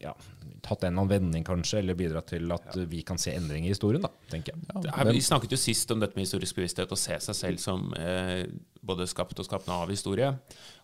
ja, 0.00 0.12
tatt 0.60 0.84
en 0.84 0.90
eller 0.90 1.00
annen 1.00 1.10
vending, 1.10 1.44
kanskje, 1.46 1.78
eller 1.80 1.96
bidratt 1.96 2.28
til 2.34 2.52
at 2.52 2.68
ja. 2.76 2.84
vi 2.88 3.00
kan 3.06 3.20
se 3.20 3.32
endring 3.32 3.64
i 3.64 3.72
historien, 3.72 4.04
da, 4.04 4.10
tenker 4.28 4.52
jeg. 4.52 4.66
Ja, 4.84 4.92
er, 4.92 5.12
vi 5.14 5.22
snakket 5.24 5.54
jo 5.56 5.60
sist 5.60 5.90
om 5.94 6.02
dette 6.02 6.18
med 6.18 6.26
historisk 6.26 6.58
bevissthet, 6.58 6.92
å 6.92 7.00
se 7.00 7.16
seg 7.24 7.38
selv 7.38 7.62
som 7.62 7.88
eh, 7.96 8.44
både 8.84 9.08
skapt 9.08 9.40
og 9.40 9.48
skapende 9.48 9.78
av 9.78 9.92
historie. 9.92 10.34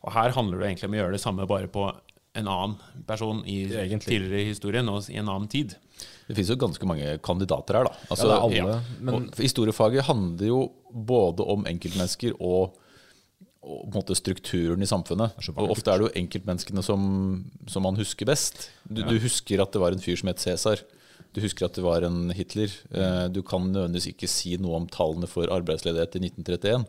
Og 0.00 0.14
her 0.16 0.32
handler 0.36 0.62
det 0.62 0.70
egentlig 0.70 0.88
om 0.88 0.96
å 0.96 1.02
gjøre 1.02 1.16
det 1.18 1.22
samme, 1.22 1.48
bare 1.50 1.72
på 1.72 1.90
en 2.36 2.48
annen 2.52 3.04
person 3.08 3.42
i 3.48 3.62
Egentlig. 3.72 4.10
tidligere 4.10 4.48
historien 4.50 4.88
og 4.92 5.06
i 5.12 5.20
en 5.20 5.28
annen 5.28 5.48
tid. 5.48 5.76
Det 6.28 6.34
finnes 6.34 6.50
jo 6.50 6.56
ganske 6.58 6.86
mange 6.88 7.18
kandidater 7.22 7.74
her, 7.78 7.84
da. 7.84 7.92
Altså, 8.10 8.26
Ja, 8.26 8.40
det 8.48 8.58
er 8.58 8.64
alle, 8.66 8.80
men- 9.00 9.14
og 9.14 9.36
historiefaget 9.38 10.04
handler 10.04 10.46
jo 10.46 10.72
både 10.92 11.44
om 11.46 11.66
enkeltmennesker 11.66 12.32
og, 12.40 12.74
og 13.62 13.78
på 13.84 13.86
en 13.86 14.02
måte 14.02 14.14
strukturen 14.18 14.82
i 14.82 14.86
samfunnet. 14.86 15.32
Og 15.56 15.70
ofte 15.76 15.90
er 15.90 15.98
det 15.98 16.08
jo 16.08 16.20
enkeltmenneskene 16.22 16.82
som, 16.82 17.44
som 17.66 17.82
man 17.82 17.96
husker 17.96 18.26
best. 18.26 18.70
Du, 18.88 19.02
du 19.02 19.18
husker 19.18 19.62
at 19.62 19.72
det 19.72 19.80
var 19.80 19.92
en 19.92 20.00
fyr 20.02 20.16
som 20.16 20.28
het 20.28 20.38
Cæsar. 20.42 20.82
Du 21.36 21.42
husker 21.44 21.66
at 21.68 21.76
det 21.76 21.84
var 21.84 22.04
en 22.06 22.30
Hitler. 22.32 22.72
Eh, 22.96 23.26
du 23.28 23.42
kan 23.44 23.66
nødvendigvis 23.68 24.08
ikke 24.14 24.28
si 24.30 24.54
noe 24.60 24.78
om 24.80 24.86
tallene 24.88 25.28
for 25.28 25.50
arbeidsledighet 25.52 26.16
i 26.16 26.22
1931, 26.30 26.86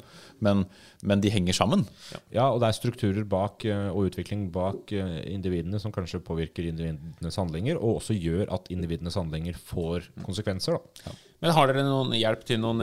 men, 0.47 0.63
men 1.03 1.23
de 1.23 1.31
henger 1.33 1.57
sammen. 1.57 1.83
Ja, 2.31 2.47
og 2.53 2.61
det 2.63 2.69
er 2.69 2.77
strukturer 2.79 3.27
bak 3.27 3.65
eh, 3.67 3.89
og 3.91 4.07
utvikling 4.09 4.47
bak 4.55 4.93
eh, 4.95 5.19
individene 5.33 5.81
som 5.83 5.91
kanskje 5.95 6.23
påvirker 6.23 6.69
individenes 6.71 7.39
handlinger, 7.41 7.77
og 7.81 7.99
også 7.99 8.15
gjør 8.15 8.47
at 8.55 8.71
individenes 8.71 9.19
handlinger 9.19 9.59
får 9.59 10.07
konsekvenser. 10.23 10.79
Da. 11.03 11.15
Men 11.43 11.53
har 11.53 11.69
dere 11.69 11.85
noen 11.85 12.15
hjelp 12.17 12.47
til 12.49 12.63
noen 12.63 12.81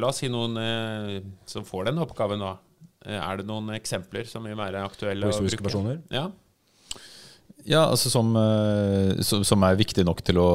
La 0.00 0.08
oss 0.08 0.18
si 0.24 0.32
noen 0.32 0.56
som 1.46 1.62
får 1.68 1.90
den 1.92 2.00
oppgaven. 2.02 2.42
Eh, 2.42 3.18
Er 3.18 3.38
det 3.40 3.46
noen 3.48 3.70
eksempler 3.76 4.26
som 4.28 4.44
vil 4.48 4.56
være 4.58 4.82
aktuelle? 4.86 5.26
Å 5.28 5.34
historiske 5.34 5.62
bruke? 5.62 5.68
personer? 5.70 6.00
Ja. 6.14 6.30
Ja, 7.68 7.84
altså 7.86 8.10
som, 8.10 8.32
eh, 8.36 9.20
som, 9.22 9.44
som 9.46 9.62
er 9.66 9.76
viktig 9.78 10.04
nok 10.06 10.22
til 10.26 10.38
å 10.42 10.48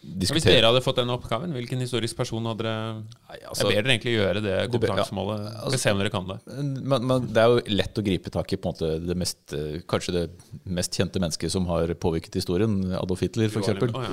diskutere. 0.00 0.40
Hvis 0.40 0.46
dere 0.48 0.70
hadde 0.70 0.82
fått 0.84 1.00
den 1.00 1.12
oppgaven, 1.12 1.52
hvilken 1.56 1.82
historisk 1.84 2.16
person 2.18 2.44
hadde 2.48 2.64
dere 2.64 3.02
altså- 3.48 3.68
Jeg 3.68 3.76
ber 3.76 3.82
dere 3.82 3.94
egentlig 3.94 4.14
gjøre 4.16 4.42
det 4.44 4.56
kompetansemålet. 4.72 5.44
ja, 5.44 5.60
altså- 5.64 5.78
se 5.78 5.90
om 5.92 5.98
dere 5.98 6.10
kan 6.10 6.26
det. 6.28 6.38
Men, 6.82 7.06
men 7.06 7.26
det 7.26 7.36
er 7.42 7.48
jo 7.48 7.76
lett 7.76 8.00
å 8.00 8.04
gripe 8.04 8.30
tak 8.30 8.52
i 8.52 8.56
på 8.56 8.68
en 8.68 8.74
måte 8.74 9.06
det 9.06 9.16
mest, 9.16 9.38
eh, 9.52 9.80
kanskje 9.86 10.12
det 10.12 10.24
mest 10.64 10.92
kjente 10.96 11.20
mennesket 11.20 11.50
som 11.50 11.66
har 11.66 11.92
påvirket 11.94 12.34
historien, 12.34 12.92
Adolf 12.94 13.20
Hitler 13.20 13.48
f.eks. 13.48 13.68
Oh, 13.68 14.04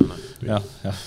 ja. 0.46 0.58
Ja, 0.58 0.62
ja. 0.84 0.94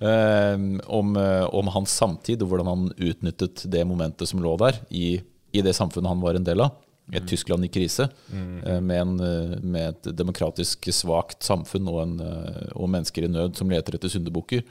Eh, 0.00 0.56
om, 0.90 1.16
eh, 1.16 1.44
om 1.54 1.68
hans 1.70 1.92
samtid 1.94 2.42
og 2.42 2.50
hvordan 2.50 2.66
han 2.66 2.88
utnyttet 2.98 3.62
det 3.70 3.84
momentet 3.86 4.26
som 4.28 4.40
lå 4.42 4.56
der 4.58 4.80
i, 4.90 5.20
i 5.54 5.62
det 5.62 5.72
samfunnet 5.78 6.10
han 6.10 6.20
var 6.20 6.34
en 6.34 6.44
del 6.44 6.60
av. 6.60 6.74
Et 7.14 7.26
Tyskland 7.28 7.62
i 7.62 7.70
krise, 7.70 8.08
mm. 8.32 8.82
med, 8.82 8.96
en, 8.98 9.18
eh, 9.22 9.58
med 9.62 9.92
et 9.92 10.08
demokratisk 10.18 10.88
svakt 10.90 11.46
samfunn 11.46 11.86
og, 11.92 12.00
en, 12.02 12.14
eh, 12.18 12.72
og 12.74 12.90
mennesker 12.90 13.28
i 13.28 13.30
nød 13.30 13.54
som 13.58 13.70
leter 13.70 13.94
etter 13.94 14.10
syndebukker. 14.10 14.64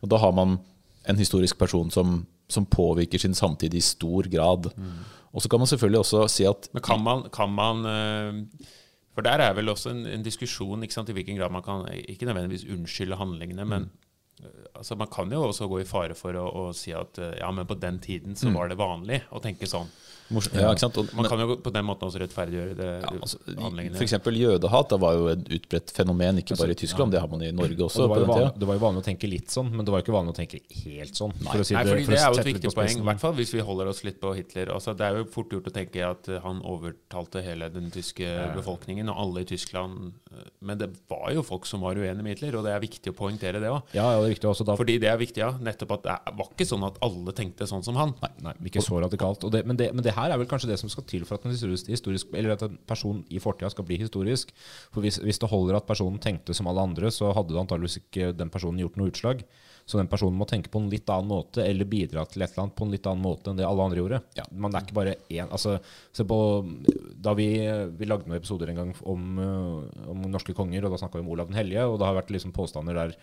Og 0.00 0.08
da 0.08 0.20
har 0.22 0.32
man 0.32 0.56
en 1.04 1.18
historisk 1.20 1.58
person 1.60 1.90
som, 1.92 2.22
som 2.48 2.64
påvirker 2.64 3.20
sin 3.20 3.36
samtid 3.36 3.74
i 3.76 3.82
stor 3.84 4.28
grad. 4.32 4.70
Og 5.32 5.42
så 5.42 5.48
kan 5.48 5.60
man 5.60 5.68
selvfølgelig 5.68 6.00
også 6.02 6.22
si 6.28 6.46
at 6.48 6.68
Men 6.72 6.84
kan 6.84 7.02
man, 7.02 7.26
kan 7.32 7.52
man 7.52 7.84
eh, 7.88 8.68
For 9.14 9.24
der 9.24 9.44
er 9.44 9.52
vel 9.56 9.68
også 9.68 9.90
en, 9.90 10.06
en 10.06 10.24
diskusjon 10.24 10.82
ikke 10.82 10.94
sant, 10.94 11.10
i 11.12 11.16
hvilken 11.16 11.36
grad 11.36 11.52
man 11.52 11.64
kan 11.64 11.84
ikke 11.92 12.28
nødvendigvis 12.28 12.68
unnskylde 12.72 13.16
handlingene, 13.20 13.64
men 13.68 13.90
eh, 14.40 14.64
altså, 14.74 14.96
man 14.96 15.08
kan 15.12 15.32
jo 15.32 15.42
også 15.44 15.68
gå 15.68 15.82
i 15.82 15.88
fare 15.88 16.16
for 16.16 16.36
å, 16.40 16.46
å 16.48 16.64
si 16.76 16.94
at 16.96 17.20
eh, 17.20 17.36
ja, 17.40 17.50
men 17.52 17.68
på 17.68 17.76
den 17.80 18.00
tiden 18.00 18.36
så 18.36 18.52
var 18.56 18.72
det 18.72 18.80
vanlig 18.80 19.20
å 19.30 19.42
tenke 19.44 19.68
sånn. 19.68 19.92
Ja, 20.32 20.70
ikke 20.72 20.82
sant? 20.84 20.98
Og, 21.02 21.10
Man 21.18 21.28
kan 21.28 21.40
jo 21.42 21.56
på 21.62 21.72
den 21.74 21.84
måten 21.86 22.08
også 22.08 22.20
rettferdiggjøre 22.22 22.76
det, 22.78 22.88
Ja, 23.02 23.12
altså, 23.20 23.38
F.eks. 23.98 24.14
for 24.24 24.32
jødehat 24.36 24.88
da 24.92 24.98
var 25.02 25.14
jo 25.18 25.26
et 25.32 25.44
utbredt 25.58 25.92
fenomen, 25.94 26.38
ikke 26.42 26.56
bare 26.58 26.74
i 26.74 26.78
Tyskland, 26.78 27.12
det 27.12 27.20
har 27.20 27.28
man 27.28 27.42
i 27.42 27.50
Norge 27.52 27.76
Og 27.78 27.86
også. 27.90 28.02
det, 28.02 28.08
var 28.10 28.16
på 28.16 28.20
jo 28.20 28.26
den 28.26 28.32
vanlig, 28.32 28.48
tida. 28.52 28.60
det 28.62 28.68
var 28.70 28.78
jo 28.78 28.82
vanlig 28.86 29.02
å 29.02 29.06
tenke 29.10 29.30
litt 29.30 29.50
sånn, 29.54 29.70
men 29.72 29.84
det 29.86 29.92
var 29.94 30.02
jo 30.02 30.06
ikke 30.06 30.16
vanlig 30.16 30.32
å 30.34 30.38
tenke 30.40 30.60
helt 30.82 31.14
sånn. 31.20 31.32
For 31.42 31.62
å 31.62 31.66
si 31.66 31.74
Nei, 31.76 31.84
det, 31.84 31.92
fordi 31.92 32.04
for 32.06 32.12
Det 32.12 32.20
er 32.22 32.32
jo 32.32 32.42
et 32.42 32.50
viktig 32.52 32.74
poeng, 32.76 32.96
i 33.02 33.06
hvert 33.10 33.22
fall 33.22 33.34
hvis 33.38 33.52
vi 33.54 33.60
holder 33.68 33.90
oss 33.92 34.02
litt 34.06 34.20
på 34.22 34.34
Hitler. 34.36 34.72
Altså, 34.76 34.94
det 34.96 35.06
er 35.08 35.18
jo 35.20 35.24
fort 35.32 35.52
gjort 35.52 35.68
å 35.68 35.74
tenke 35.74 36.04
at 36.06 36.30
han 36.44 36.62
overtalte 36.64 37.42
hele 37.44 37.68
den 37.72 37.90
tyske 37.92 38.26
befolkningen, 38.56 39.08
og 39.12 39.16
alle 39.26 39.42
i 39.42 39.48
Tyskland. 39.48 40.12
eh, 40.32 40.48
Men 40.60 40.78
det 40.78 40.90
var 41.10 41.32
jo 41.34 41.42
folk 41.42 41.66
som 41.66 41.80
var 41.80 41.94
uenige 41.98 42.22
med 42.22 42.36
Hitler, 42.36 42.56
og 42.58 42.64
det 42.64 42.72
er 42.72 42.80
viktig 42.80 43.12
å 43.12 43.16
poengtere 43.16 43.60
det 43.60 43.68
òg. 43.70 43.82
Ja, 43.94 44.12
ja, 44.14 44.20
det 44.22 44.38
er 44.38 44.48
også 44.50 44.64
da. 44.64 44.76
Fordi 44.76 44.98
det 45.02 45.08
er 45.10 45.18
viktig, 45.18 45.38
ja. 45.42 45.50
Nettopp 45.58 45.92
at 45.98 46.02
det 46.02 46.36
var 46.38 46.48
ikke 46.52 46.66
sånn 46.68 46.84
at 46.86 46.98
alle 47.02 47.32
tenkte 47.32 47.66
sånn 47.66 47.82
som 47.84 47.96
han. 47.96 48.14
Nei, 48.22 48.30
nei, 48.42 48.54
ikke 48.70 48.82
så 48.84 49.00
radikalt. 49.02 49.42
Og 49.44 49.50
det, 49.52 49.64
men, 49.66 49.76
det, 49.76 49.92
men 49.94 50.02
det 50.04 50.14
her 50.14 50.21
er 50.30 50.38
vel 50.38 50.48
kanskje 50.50 50.70
det 50.70 50.78
som 50.78 50.90
skal 50.92 51.06
til 51.08 51.26
for 51.26 51.38
at 51.38 51.44
en, 51.46 51.54
historisk, 51.54 51.90
historisk, 51.90 52.30
eller 52.36 52.54
at 52.54 52.62
en 52.62 52.78
person 52.86 53.24
i 53.32 53.40
fortida 53.42 53.70
skal 53.72 53.86
bli 53.88 53.98
historisk. 53.98 54.54
For 54.94 55.02
hvis, 55.02 55.18
hvis 55.24 55.42
det 55.42 55.50
holder 55.50 55.80
at 55.80 55.88
personen 55.88 56.22
tenkte 56.22 56.54
som 56.54 56.70
alle 56.70 56.84
andre, 56.86 57.10
så 57.10 57.32
hadde 57.34 57.54
det 57.54 57.62
antageligvis 57.64 58.02
ikke 58.04 58.32
den 58.36 58.52
personen 58.52 58.82
gjort 58.84 59.00
noe 59.00 59.10
utslag. 59.10 59.44
Så 59.86 59.98
den 59.98 60.10
personen 60.10 60.38
må 60.38 60.46
tenke 60.46 60.70
på 60.70 60.78
en 60.78 60.90
litt 60.92 61.08
annen 61.10 61.30
måte, 61.32 61.64
eller 61.66 61.88
bidra 61.88 62.24
til 62.30 62.44
et 62.44 62.52
eller 62.52 62.66
annet 62.66 62.76
på 62.78 62.86
en 62.86 62.92
litt 62.94 63.06
annen 63.10 63.24
måte 63.24 63.50
enn 63.50 63.58
det 63.58 63.66
alle 63.66 63.86
andre 63.88 63.98
gjorde. 63.98 64.20
men 64.52 64.70
det 64.70 64.78
er 64.78 64.86
ikke 64.86 64.98
bare 64.98 65.14
én 65.28 65.50
altså, 65.50 65.78
se 66.12 66.24
på, 66.24 66.38
Da 67.22 67.34
vi, 67.38 67.48
vi 67.98 68.06
lagde 68.06 68.28
noen 68.28 68.38
episoder 68.38 68.70
en 68.70 68.78
gang 68.78 68.92
om, 69.02 69.38
øh, 69.38 70.10
om 70.10 70.28
norske 70.30 70.54
konger, 70.54 70.84
og 70.84 70.94
da 70.94 71.00
snakka 71.02 71.18
vi 71.18 71.26
om 71.26 71.32
Olav 71.34 71.50
den 71.50 71.58
hellige, 71.58 71.86
og 71.86 71.98
det 71.98 72.06
har 72.06 72.18
vært 72.18 72.30
liksom 72.34 72.54
påstander 72.54 72.94
der 72.94 73.16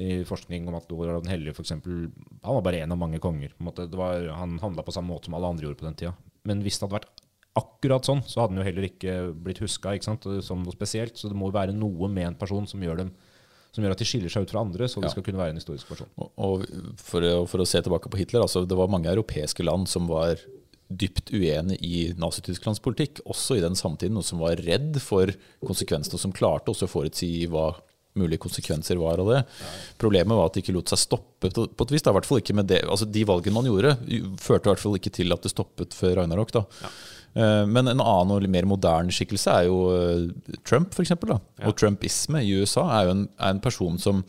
i 0.00 0.22
forskning 0.24 0.68
om 0.68 0.76
at 0.78 0.92
Olav 0.92 1.22
den 1.22 1.32
hellige 1.32 1.54
for 1.54 1.64
eksempel, 1.64 2.10
Han 2.42 2.54
var 2.54 2.62
bare 2.62 2.84
én 2.84 2.92
av 2.92 2.98
mange 2.98 3.20
konger. 3.20 3.52
Var, 3.58 4.28
han 4.32 4.58
handla 4.58 4.82
på 4.82 4.92
samme 4.92 5.12
måte 5.12 5.26
som 5.28 5.34
alle 5.34 5.48
andre 5.52 5.66
gjorde 5.66 5.80
på 5.80 5.88
den 5.88 5.98
tida. 6.00 6.14
Men 6.48 6.62
hvis 6.64 6.78
det 6.78 6.86
hadde 6.88 6.98
vært 7.00 7.20
akkurat 7.58 8.06
sånn, 8.08 8.22
så 8.24 8.40
hadde 8.40 8.54
den 8.54 8.62
jo 8.62 8.68
heller 8.70 8.86
ikke 8.88 9.14
blitt 9.44 9.60
huska 9.60 9.92
som 10.02 10.62
noe 10.64 10.72
spesielt. 10.74 11.18
Så 11.20 11.28
det 11.28 11.36
må 11.36 11.50
jo 11.50 11.56
være 11.58 11.74
noe 11.76 12.08
med 12.08 12.30
en 12.30 12.38
person 12.40 12.64
som 12.66 12.80
gjør, 12.82 13.02
dem, 13.02 13.10
som 13.76 13.84
gjør 13.84 13.92
at 13.94 14.00
de 14.00 14.08
skiller 14.08 14.32
seg 14.32 14.46
ut 14.46 14.54
fra 14.54 14.62
andre, 14.64 14.88
så 14.88 15.00
de 15.00 15.06
Ja. 15.06 15.12
skal 15.12 15.22
kunne 15.26 15.38
være 15.42 15.52
en 15.52 15.60
historisk 15.60 15.88
person. 15.92 16.08
Og, 16.16 16.32
og 16.36 16.66
for, 16.96 17.20
for 17.46 17.60
å 17.60 17.68
se 17.68 17.82
tilbake 17.84 18.08
på 18.08 18.18
Hitler, 18.22 18.40
altså 18.42 18.64
det 18.66 18.76
var 18.78 18.88
mange 18.88 19.12
europeiske 19.12 19.64
land 19.64 19.86
som 19.88 20.08
var 20.08 20.40
dypt 20.92 21.30
uenig 21.32 21.78
i 21.80 22.12
Nazi-Tysklands 22.20 22.80
politikk, 22.84 23.20
også 23.24 23.56
i 23.56 23.62
den 23.64 23.76
samtiden, 23.78 24.16
og 24.20 24.24
som 24.24 24.42
var 24.44 24.56
redd 24.60 24.98
for 25.00 25.30
konsekvensene, 25.64 26.18
og 26.18 26.20
som 26.24 26.34
klarte 26.36 26.72
også 26.72 26.88
å 26.88 26.92
forutsi 26.92 27.30
hva 27.52 27.70
mulige 28.18 28.42
konsekvenser 28.42 29.00
var 29.00 29.20
av 29.22 29.30
det. 29.32 29.40
Problemet 30.00 30.36
var 30.36 30.50
at 30.50 30.56
de 30.56 30.62
ikke 30.64 30.74
lot 30.76 30.92
seg 30.92 31.00
stoppe 31.00 31.50
på 31.52 31.86
et 31.86 31.94
vis. 31.94 32.04
Da, 32.04 32.12
i 32.12 32.18
hvert 32.18 32.28
fall 32.28 32.42
ikke 32.42 32.56
med 32.58 32.68
det. 32.70 32.82
Altså, 32.84 33.08
de 33.08 33.24
valgene 33.28 33.56
man 33.56 33.68
gjorde, 33.68 33.96
førte 34.42 34.68
i 34.68 34.72
hvert 34.72 34.84
fall 34.84 34.98
ikke 34.98 35.14
til 35.14 35.34
at 35.34 35.44
det 35.44 35.52
stoppet 35.54 35.96
før 35.96 36.18
Ragnarok. 36.20 36.54
Da. 36.54 36.64
Ja. 36.82 36.94
Men 37.64 37.88
en 37.88 38.02
annen 38.02 38.34
og 38.34 38.48
mer 38.52 38.66
moderne 38.68 39.14
skikkelse 39.14 39.52
er 39.54 39.68
jo 39.70 39.76
eh, 39.96 40.56
Trump, 40.68 40.92
f.eks. 40.92 41.14
Og 41.16 41.78
trumpisme 41.80 42.42
i 42.44 42.50
USA 42.60 42.84
er 42.98 43.06
jo 43.06 43.14
en, 43.14 43.22
er 43.40 43.54
en 43.54 43.62
person 43.64 43.96
som 44.00 44.20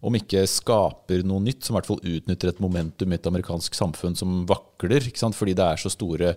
om 0.00 0.16
ikke 0.16 0.46
skaper 0.48 1.22
noe 1.28 1.44
nytt, 1.44 1.62
som 1.62 1.74
i 1.74 1.78
hvert 1.78 1.90
fall 1.90 2.00
utnytter 2.00 2.50
et 2.50 2.62
momentum 2.64 3.12
i 3.12 3.18
et 3.18 3.28
amerikansk 3.28 3.76
samfunn 3.76 4.16
som 4.18 4.42
vakler. 4.48 5.06
Fordi 5.12 5.54
det 5.54 5.66
er 5.66 5.82
så 5.82 5.92
store 5.92 6.34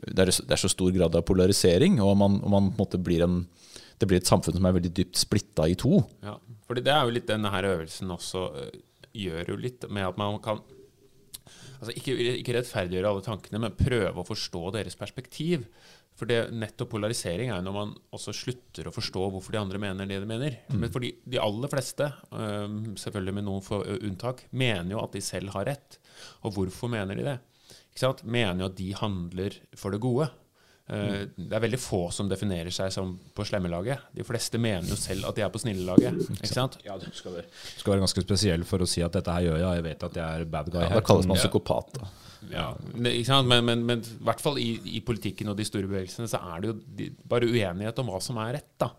det 0.00 0.22
er, 0.22 0.30
det 0.30 0.54
er 0.54 0.60
så 0.60 0.70
stor 0.70 0.92
grad 0.94 1.16
av 1.18 1.24
polarisering, 1.28 1.98
og 2.00 2.14
man, 2.20 2.38
og 2.40 2.52
man 2.52 2.70
på 2.70 2.76
en 2.76 2.80
måte 2.80 3.00
blir 3.02 3.24
en, 3.26 3.40
det 4.00 4.08
blir 4.08 4.20
et 4.22 4.28
samfunn 4.28 4.56
som 4.56 4.66
er 4.68 4.76
veldig 4.78 4.92
dypt 4.96 5.20
splitta 5.20 5.68
i 5.68 5.76
to. 5.78 6.00
Ja, 6.24 6.38
fordi 6.66 6.84
det 6.86 6.92
er 6.94 7.04
jo 7.04 7.14
litt 7.14 7.28
denne 7.28 7.52
her 7.52 7.68
øvelsen 7.68 8.12
også 8.14 8.44
øh, 8.56 8.76
gjør 9.12 9.52
jo 9.52 9.58
litt 9.60 9.86
med 9.92 10.08
at 10.08 10.20
man 10.20 10.38
kan 10.44 10.62
altså 11.80 11.94
ikke, 11.96 12.14
ikke 12.40 12.54
rettferdiggjøre 12.56 13.10
alle 13.10 13.24
tankene, 13.24 13.62
men 13.64 13.76
prøve 13.78 14.22
å 14.22 14.26
forstå 14.26 14.70
deres 14.76 14.96
perspektiv. 15.00 15.66
For 16.18 16.28
det 16.28 16.50
nettopp 16.52 16.90
polarisering 16.92 17.48
er 17.48 17.60
jo 17.60 17.64
når 17.64 17.76
man 17.76 17.92
også 18.12 18.34
slutter 18.36 18.88
å 18.88 18.92
forstå 18.92 19.22
hvorfor 19.32 19.54
de 19.54 19.60
andre 19.60 19.80
mener 19.80 20.08
det 20.08 20.18
de 20.20 20.28
mener. 20.28 20.58
Men 20.68 20.92
fordi 20.92 21.14
de 21.24 21.40
aller 21.40 21.70
fleste, 21.72 22.10
selvfølgelig 22.28 23.36
med 23.38 23.46
noen 23.46 23.64
få 23.64 23.78
unntak, 23.96 24.42
mener 24.50 24.92
jo 24.92 25.00
at 25.00 25.16
de 25.16 25.22
selv 25.24 25.54
har 25.54 25.64
rett. 25.70 25.96
Og 26.44 26.58
hvorfor 26.58 26.92
mener 26.92 27.16
de 27.16 27.24
det? 27.24 27.38
Ikke 27.88 28.04
sant? 28.04 28.20
Mener 28.28 28.66
jo 28.66 28.68
at 28.68 28.76
de 28.82 28.90
handler 29.00 29.56
for 29.80 29.96
det 29.96 30.02
gode. 30.04 30.28
Eh, 30.90 31.26
Det 31.36 31.52
er 31.54 31.60
veldig 31.62 31.78
få 31.78 32.00
som 32.12 32.28
definerer 32.28 32.70
seg 32.74 32.90
som 32.92 33.12
på 33.36 33.44
slemmelaget. 33.46 33.98
De 34.16 34.24
fleste 34.26 34.58
mener 34.58 34.88
jo 34.90 34.96
selv 34.98 35.28
at 35.28 35.36
de 35.36 35.42
er 35.46 35.52
på 35.54 35.60
snillelaget. 35.62 36.18
Ikke 36.40 36.50
sant? 36.50 36.78
Ja, 36.84 36.96
du 36.98 37.06
skal 37.14 37.32
være, 37.38 37.46
du 37.46 37.80
skal 37.84 37.92
være 37.94 38.02
ganske 38.06 38.24
spesiell 38.26 38.64
for 38.66 38.82
å 38.82 38.88
si 38.90 39.02
at 39.06 39.12
dette 39.14 39.30
her 39.36 39.46
gjør 39.46 39.58
jeg, 39.62 39.76
jeg 39.78 39.84
vet 39.86 40.02
at 40.10 40.18
jeg 40.20 40.40
er 40.40 40.44
bad 40.50 40.70
guy 40.74 40.80
Ja, 40.82 40.88
her. 40.88 41.00
da 41.00 41.06
kalles 41.06 41.26
man 41.30 41.38
psykopat. 41.38 41.94
Da. 42.00 42.10
Ja, 42.48 42.70
men? 42.94 43.48
Men, 43.50 43.64
men, 43.66 43.84
men 43.86 44.04
i 44.06 44.24
hvert 44.26 44.40
fall 44.42 44.58
i, 44.62 44.70
i 44.96 45.02
politikken 45.04 45.52
og 45.52 45.58
de 45.58 45.66
store 45.68 45.88
bevegelsene 45.90 46.28
så 46.30 46.40
er 46.54 46.62
det 46.62 46.70
jo 46.70 46.74
de, 46.98 47.08
bare 47.28 47.48
uenighet 47.50 48.00
om 48.02 48.10
hva 48.12 48.20
som 48.24 48.40
er 48.42 48.54
rett. 48.58 48.70
da. 48.80 48.90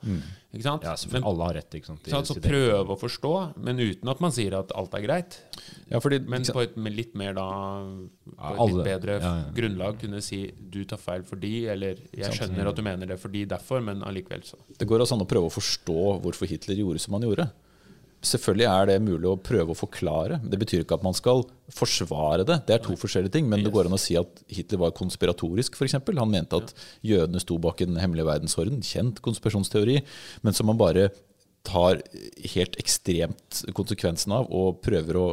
Ikke 0.51 0.65
sant? 0.65 0.83
Ja. 0.85 0.93
Men, 1.13 1.25
alle 1.29 1.47
har 1.47 1.57
rett, 1.61 1.77
ikke 1.79 1.89
sant? 1.89 2.05
i? 2.05 2.11
Så 2.11 2.35
prøve 2.43 2.95
å 2.95 2.97
forstå, 2.99 3.33
men 3.63 3.79
uten 3.79 4.11
at 4.11 4.21
man 4.23 4.35
sier 4.35 4.57
at 4.59 4.73
alt 4.77 4.97
er 4.97 5.05
greit. 5.05 5.39
Ja, 5.91 6.01
fordi, 6.03 6.21
Men 6.27 6.43
på 6.43 6.63
et 6.63 6.77
med 6.79 6.95
litt 6.95 7.15
mer 7.19 7.35
da 7.37 7.47
På 8.35 8.51
et 8.51 8.73
litt 8.73 8.85
bedre 8.87 9.17
ja, 9.19 9.31
ja. 9.41 9.49
grunnlag 9.55 9.99
kunne 10.01 10.21
si 10.23 10.43
du 10.51 10.83
tar 10.87 10.99
feil 11.01 11.25
fordi, 11.27 11.65
eller 11.71 11.99
jeg 12.15 12.35
skjønner 12.35 12.71
at 12.71 12.77
du 12.77 12.83
mener 12.85 13.09
det 13.11 13.19
fordi 13.21 13.45
derfor, 13.49 13.83
men 13.83 14.03
allikevel 14.07 14.43
så. 14.47 14.59
Det 14.77 14.87
går 14.87 15.03
altså 15.03 15.17
an 15.17 15.25
å 15.25 15.29
prøve 15.29 15.49
å 15.49 15.53
forstå 15.53 15.99
hvorfor 16.23 16.51
Hitler 16.51 16.79
gjorde 16.83 17.03
som 17.03 17.17
han 17.17 17.27
gjorde. 17.27 17.47
Selvfølgelig 18.21 18.67
er 18.69 18.89
det 18.89 18.97
mulig 19.01 19.25
å 19.31 19.39
prøve 19.41 19.73
å 19.73 19.77
forklare. 19.77 20.37
Det 20.45 20.59
betyr 20.61 20.83
ikke 20.83 20.99
at 20.99 21.05
man 21.05 21.15
skal 21.17 21.41
forsvare 21.73 22.45
det. 22.45 22.59
Det 22.67 22.75
er 22.75 22.83
to 22.85 22.93
forskjellige 22.99 23.33
ting. 23.33 23.47
Men 23.49 23.63
det 23.65 23.71
går 23.73 23.89
an 23.89 23.97
å 23.97 24.01
si 24.01 24.13
at 24.19 24.43
Hitler 24.51 24.83
var 24.83 24.93
konspiratorisk, 24.97 25.79
f.eks. 25.79 25.97
Han 26.05 26.29
mente 26.29 26.59
at 26.61 26.75
jødene 27.05 27.41
sto 27.41 27.57
bak 27.61 27.81
en 27.81 27.97
hemmelig 27.97 28.27
verdensorden. 28.29 28.83
Kjent 28.85 29.23
konspirasjonsteori. 29.25 29.97
Men 30.45 30.57
som 30.57 30.69
man 30.69 30.79
bare 30.81 31.09
tar 31.65 32.03
helt 32.53 32.77
ekstremt 32.81 33.63
konsekvensen 33.77 34.37
av 34.37 34.49
og 34.53 34.81
prøver 34.85 35.17
å 35.17 35.27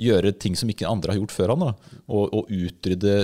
gjøre 0.00 0.32
ting 0.40 0.56
som 0.58 0.70
ikke 0.72 0.88
andre 0.88 1.14
har 1.14 1.20
gjort 1.20 1.34
før 1.36 1.54
han. 1.54 1.68
Da. 1.68 2.00
Og, 2.08 2.24
og 2.40 2.52
utrydde 2.52 3.18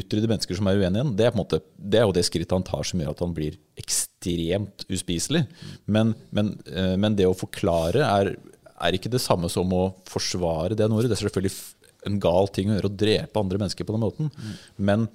utrydde 0.00 0.28
mennesker 0.30 0.58
som 0.58 0.68
er 0.70 0.78
uenige 0.78 1.00
igjen, 1.00 1.14
det 1.18 1.26
er, 1.26 1.32
på 1.32 1.38
en 1.38 1.42
måte, 1.44 1.60
det 1.78 2.00
er 2.00 2.06
jo 2.06 2.14
det 2.16 2.24
skrittet 2.28 2.54
han 2.56 2.66
tar 2.66 2.86
som 2.86 3.02
gjør 3.02 3.14
at 3.14 3.24
han 3.24 3.34
blir 3.36 3.58
ekstremt 3.80 4.84
uspiselig. 4.92 5.44
Men, 5.86 6.14
men, 6.34 6.54
eh, 6.68 6.94
men 7.00 7.16
det 7.18 7.28
å 7.28 7.36
forklare 7.38 8.04
er, 8.04 8.32
er 8.78 8.98
ikke 8.98 9.12
det 9.12 9.22
samme 9.24 9.50
som 9.52 9.72
å 9.74 9.88
forsvare 10.08 10.76
det 10.78 10.86
han 10.86 10.96
gjorde. 10.96 11.12
Det 11.12 11.18
er 11.18 11.24
selvfølgelig 11.26 11.56
en 12.08 12.20
gal 12.22 12.50
ting 12.54 12.70
å 12.70 12.76
gjøre, 12.76 12.90
å 12.90 13.00
drepe 13.04 13.42
andre 13.42 13.60
mennesker 13.62 13.88
på 13.88 13.96
den 13.96 14.04
måten. 14.06 14.32
Men, 14.76 15.08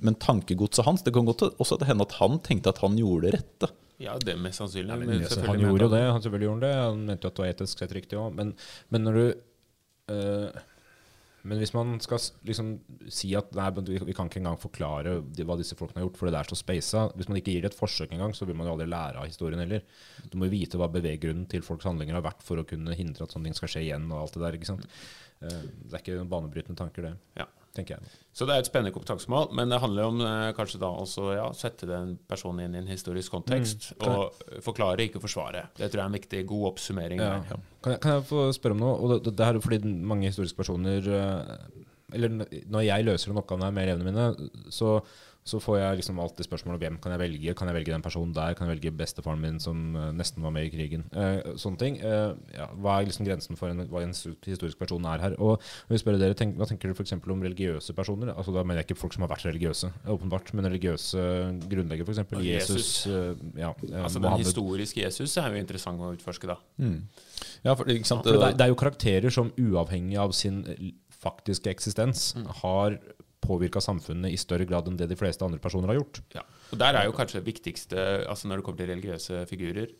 men 0.00 0.16
tankegodset 0.22 0.86
hans 0.86 1.04
Det 1.04 1.12
kan 1.14 1.26
godt 1.28 1.48
også 1.50 1.80
hende 1.84 2.06
at 2.06 2.16
han 2.20 2.38
tenkte 2.44 2.72
at 2.72 2.82
han 2.84 2.98
gjorde 2.98 3.28
det 3.28 3.38
rette. 3.38 3.72
Ja, 4.00 4.14
det 4.16 4.32
er 4.32 4.40
mest 4.40 4.62
sannsynlig. 4.62 4.96
Men, 5.02 5.20
men 5.20 5.46
han 5.50 5.60
gjorde 5.60 5.86
jo 5.86 5.92
det. 5.92 6.04
Han 6.08 6.22
selvfølgelig 6.24 6.48
gjorde 6.48 6.68
det. 6.68 6.76
Han 6.80 7.06
mente 7.10 7.26
jo 7.26 7.32
at 7.32 7.36
det 7.36 7.44
var 7.44 7.54
etisk 7.54 7.82
sett 7.82 7.96
riktig 7.96 8.20
òg. 8.20 8.30
Men, 8.38 8.54
men 8.88 9.04
når 9.04 9.18
du 9.18 9.24
eh, 10.14 10.62
Men 11.48 11.60
hvis 11.60 11.72
man 11.72 11.94
skal 12.04 12.20
liksom 12.44 12.72
si 13.12 13.30
at 13.38 13.54
nei, 13.56 13.68
vi, 13.86 14.14
kan 14.16 14.28
ikke 14.28 14.42
engang 14.42 14.58
forklare 14.60 15.16
hva 15.38 15.56
disse 15.56 15.78
folkene 15.78 16.02
har 16.02 16.08
gjort, 16.08 16.18
for 16.20 16.28
det 16.28 16.34
der 16.36 16.48
står 16.50 16.60
speisa 16.60 17.04
Hvis 17.16 17.30
man 17.30 17.40
ikke 17.40 17.54
gir 17.54 17.64
det 17.64 17.70
et 17.72 17.78
forsøk 17.78 18.12
engang, 18.12 18.34
så 18.36 18.48
vil 18.48 18.58
man 18.58 18.68
jo 18.68 18.74
aldri 18.74 18.88
lære 18.90 19.22
av 19.22 19.30
historien 19.30 19.62
heller. 19.62 19.86
Du 20.28 20.36
må 20.36 20.48
jo 20.48 20.54
vite 20.56 20.80
hva 20.80 20.90
beveggrunnen 20.92 21.48
til 21.50 21.64
folks 21.64 21.88
handlinger 21.88 22.18
har 22.18 22.26
vært 22.26 22.44
for 22.44 22.60
å 22.60 22.66
kunne 22.68 22.96
hindre 22.98 23.24
at 23.24 23.32
sånne 23.32 23.48
ting 23.48 23.56
skal 23.56 23.72
skje 23.72 23.86
igjen. 23.86 24.10
og 24.12 24.24
alt 24.24 24.36
Det 24.36 24.44
der, 24.44 24.60
ikke 24.60 24.72
sant? 24.72 24.84
Eh, 25.40 25.64
det 25.86 25.96
er 25.96 26.02
ikke 26.02 26.18
noen 26.20 26.32
banebrytende 26.34 26.80
tanker, 26.80 27.08
det. 27.08 27.14
Ja. 27.40 27.48
Tenker 27.76 27.96
jeg. 27.96 28.10
Så 28.34 28.46
det 28.46 28.54
er 28.54 28.62
et 28.64 28.68
spennende 28.68 28.92
kompetansemål, 28.94 29.50
men 29.54 29.70
det 29.70 29.78
handler 29.82 30.08
om 30.10 30.20
eh, 30.26 30.52
kanskje 30.56 30.80
da 30.82 30.88
også 31.02 31.28
ja, 31.36 31.46
sette 31.56 31.86
den 31.86 32.16
personen 32.30 32.64
inn 32.66 32.74
i 32.74 32.80
en 32.82 32.90
historisk 32.90 33.32
kontekst, 33.36 33.92
Mm. 34.00 34.06
og 34.08 34.62
forklare, 34.64 35.06
ikke 35.06 35.20
forsvare. 35.22 35.66
Det 35.76 35.90
tror 35.90 36.00
jeg 36.00 36.04
er 36.06 36.10
en 36.12 36.18
viktig, 36.18 36.42
god 36.50 36.66
oppsummering. 36.72 37.20
Ja. 37.20 37.38
Kan, 37.82 37.92
jeg, 37.94 38.00
kan 38.00 38.16
jeg 38.18 38.26
få 38.30 38.46
spørre 38.56 38.76
om 38.78 38.82
noe? 38.82 38.96
Og 38.98 39.14
det, 39.24 39.34
det 39.38 39.46
her 39.46 39.54
er 39.58 39.64
fordi 39.64 39.80
mange 39.86 40.26
historiske 40.30 40.56
personer 40.58 41.06
eh, 41.06 41.56
Eller 42.12 42.28
når 42.66 42.80
jeg 42.82 43.04
løser 43.06 43.30
en 43.30 43.38
oppgave 43.38 43.62
her 43.62 43.70
med 43.70 43.86
elevene 43.86 44.10
mine, 44.10 44.50
så, 44.74 44.96
så 45.44 45.58
får 45.62 45.78
jeg 45.80 46.00
liksom 46.00 46.18
alltid 46.20 46.44
spørsmål 46.46 46.76
om 46.76 46.80
hvem 46.82 46.96
kan 47.00 47.14
jeg 47.14 47.20
velge. 47.22 47.54
Kan 47.56 47.70
jeg 47.70 47.76
velge 47.78 47.92
den 47.94 48.02
personen 48.04 48.34
der? 48.36 48.52
Kan 48.54 48.68
jeg 48.68 48.76
velge 48.76 48.92
bestefaren 48.98 49.40
min 49.40 49.56
som 49.62 49.96
eh, 49.96 50.10
nesten 50.14 50.44
var 50.44 50.52
med 50.54 50.68
i 50.68 50.72
krigen? 50.72 51.06
Eh, 51.16 51.54
sånne 51.58 51.80
ting. 51.80 51.96
Eh, 52.04 52.34
ja, 52.54 52.66
hva 52.76 52.98
er 53.00 53.08
liksom 53.08 53.24
grensen 53.26 53.56
for 53.58 53.72
en, 53.72 53.80
hva 53.90 54.02
en 54.04 54.12
historisk 54.12 54.78
person 54.78 55.06
er 55.08 55.24
her? 55.24 55.36
Og 55.40 55.62
jeg 55.88 56.02
spørre 56.02 56.20
dere, 56.20 56.36
tenk, 56.38 56.58
Hva 56.60 56.68
tenker 56.68 56.90
dere 56.92 56.98
f.eks. 56.98 57.16
om 57.16 57.44
religiøse 57.46 57.96
personer? 57.96 58.34
Altså 58.34 58.52
Da 58.54 58.62
mener 58.66 58.82
jeg 58.82 58.90
ikke 58.90 59.00
folk 59.00 59.16
som 59.16 59.24
har 59.24 59.32
vært 59.32 59.48
religiøse, 59.48 59.90
åpenbart, 60.12 60.52
men 60.58 60.68
religiøse 60.68 61.24
grunnleggere, 61.72 62.06
f.eks. 62.06 62.36
Jesus. 62.44 62.76
Jesus. 62.76 62.90
eh, 63.08 63.62
ja, 63.64 63.72
eh, 63.88 64.02
Altså 64.04 64.22
Den 64.22 64.38
historiske 64.44 65.02
Jesus 65.06 65.36
er 65.40 65.56
jo 65.56 65.64
interessant 65.64 66.04
å 66.04 66.12
utforske, 66.14 66.52
da. 66.52 66.60
Ja, 67.64 67.74
for, 67.74 67.88
ikke 67.88 68.08
sant? 68.08 68.28
For 68.28 68.36
det, 68.36 68.52
er, 68.52 68.60
det 68.60 68.68
er 68.68 68.74
jo 68.74 68.78
karakterer 68.84 69.32
som 69.34 69.54
uavhengig 69.56 70.20
av 70.20 70.36
sin 70.36 70.62
faktiske 71.20 71.72
eksistens 71.72 72.30
har 72.62 73.00
påvirka 73.40 73.80
samfunnet 73.82 74.32
i 74.32 74.40
større 74.40 74.66
grad 74.68 74.88
enn 74.88 74.98
det 75.00 75.08
de 75.10 75.18
fleste 75.18 75.44
andre 75.46 75.60
personer 75.62 75.92
har 75.92 76.00
gjort. 76.00 76.22
Ja. 76.36 76.44
Og 76.70 76.78
Der 76.78 76.94
er 76.94 77.08
jo 77.08 77.16
kanskje 77.16 77.40
det 77.40 77.48
viktigste 77.48 78.02
altså 78.28 78.48
når 78.48 78.60
det 78.60 78.66
kommer 78.66 78.82
til 78.82 78.92
religiøse 78.92 79.46
figurer 79.50 79.94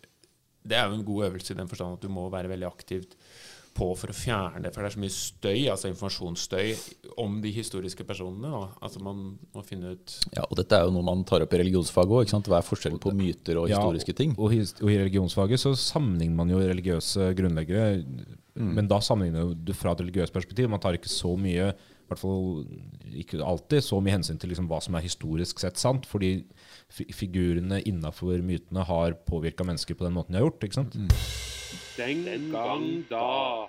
Det 0.62 0.76
er 0.76 0.86
jo 0.86 0.98
en 0.98 1.04
god 1.04 1.24
øvelse 1.30 1.54
i 1.54 1.56
den 1.56 1.68
forstand 1.68 1.96
at 1.96 2.04
du 2.04 2.12
må 2.12 2.28
være 2.30 2.52
veldig 2.52 2.68
aktivt 2.68 3.16
på 3.76 3.86
for 3.96 4.10
å 4.12 4.16
fjerne 4.16 4.64
det. 4.64 4.72
For 4.74 4.82
det 4.82 4.90
er 4.90 4.94
så 4.96 5.02
mye 5.02 5.14
støy, 5.14 5.58
altså 5.70 5.90
informasjonsstøy, 5.90 6.72
om 7.22 7.38
de 7.42 7.52
historiske 7.54 8.04
personene. 8.04 8.50
Da. 8.50 8.62
Altså 8.82 9.02
Man 9.04 9.22
må 9.54 9.64
finne 9.66 9.94
ut 9.94 10.16
Ja, 10.34 10.44
og 10.46 10.58
dette 10.58 10.76
er 10.76 10.86
jo 10.86 10.94
noe 10.94 11.06
man 11.06 11.24
tar 11.28 11.44
opp 11.44 11.54
i 11.54 11.62
religionsfaget 11.62 12.16
òg. 12.18 12.34
Hva 12.50 12.58
er 12.58 12.66
forskjellen 12.66 13.00
på 13.02 13.14
myter 13.16 13.60
og 13.62 13.70
Ja, 13.70 13.80
historiske 13.80 14.16
ting? 14.16 14.34
Og, 14.38 14.56
og 14.82 14.90
i 14.90 14.98
religionsfaget 15.00 15.62
så 15.62 15.74
sammenligner 15.78 16.42
man 16.42 16.52
jo 16.52 16.60
religiøse 16.60 17.30
grunnleggere. 17.38 18.02
Men 18.54 18.88
da 18.90 18.98
sammenligner 19.04 19.54
du 19.54 19.72
fra 19.76 19.92
et 19.94 20.02
religiøst 20.02 20.34
perspektiv. 20.34 20.68
Man 20.72 20.82
tar 20.82 20.96
ikke 20.98 21.10
så 21.12 21.36
mye 21.38 21.70
i 21.70 22.10
hvert 22.10 22.22
fall 22.24 22.64
ikke 23.22 23.38
alltid 23.46 23.84
så 23.86 24.00
mye 24.02 24.16
hensyn 24.16 24.38
til 24.42 24.50
liksom 24.50 24.66
hva 24.66 24.80
som 24.82 24.96
er 24.98 25.04
historisk 25.04 25.60
sett 25.62 25.78
sant, 25.78 26.08
fordi 26.10 26.40
figurene 26.90 27.78
innafor 27.86 28.42
mytene 28.42 28.82
har 28.88 29.14
påvirka 29.28 29.62
mennesker 29.68 29.94
på 29.94 30.08
den 30.08 30.16
måten 30.16 30.34
de 30.34 30.40
har 30.40 30.48
gjort. 30.48 30.66
ikke 30.66 30.80
sant? 30.80 30.96
Den 31.94 32.50
gang 32.50 32.88
da. 33.12 33.68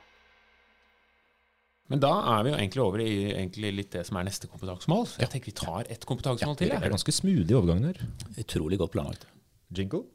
Men 1.91 2.01
da 2.01 2.11
er 2.33 2.47
vi 2.47 2.53
jo 2.53 2.57
egentlig 2.57 2.83
over 2.85 3.03
i 3.03 3.13
egentlig 3.35 3.73
litt 3.75 3.93
det 3.93 4.07
som 4.07 4.17
er 4.17 4.25
neste 4.25 4.49
kompetansemål. 4.49 5.05
Så 5.11 5.21
jeg 5.21 5.33
tenker 5.35 5.51
vi 5.51 5.57
tar 5.61 5.91
ett 5.91 6.07
kompetansemål 6.07 6.57
til. 6.57 6.71
Det 6.71 6.79
er 6.79 6.95
ganske 6.95 7.13
smoothe 7.13 7.59
overgangen 7.59 7.91
her. 7.91 8.01
Utrolig 8.41 8.81
godt 8.81 8.95
planlagt. 8.95 9.29
Jingle? 9.69 10.07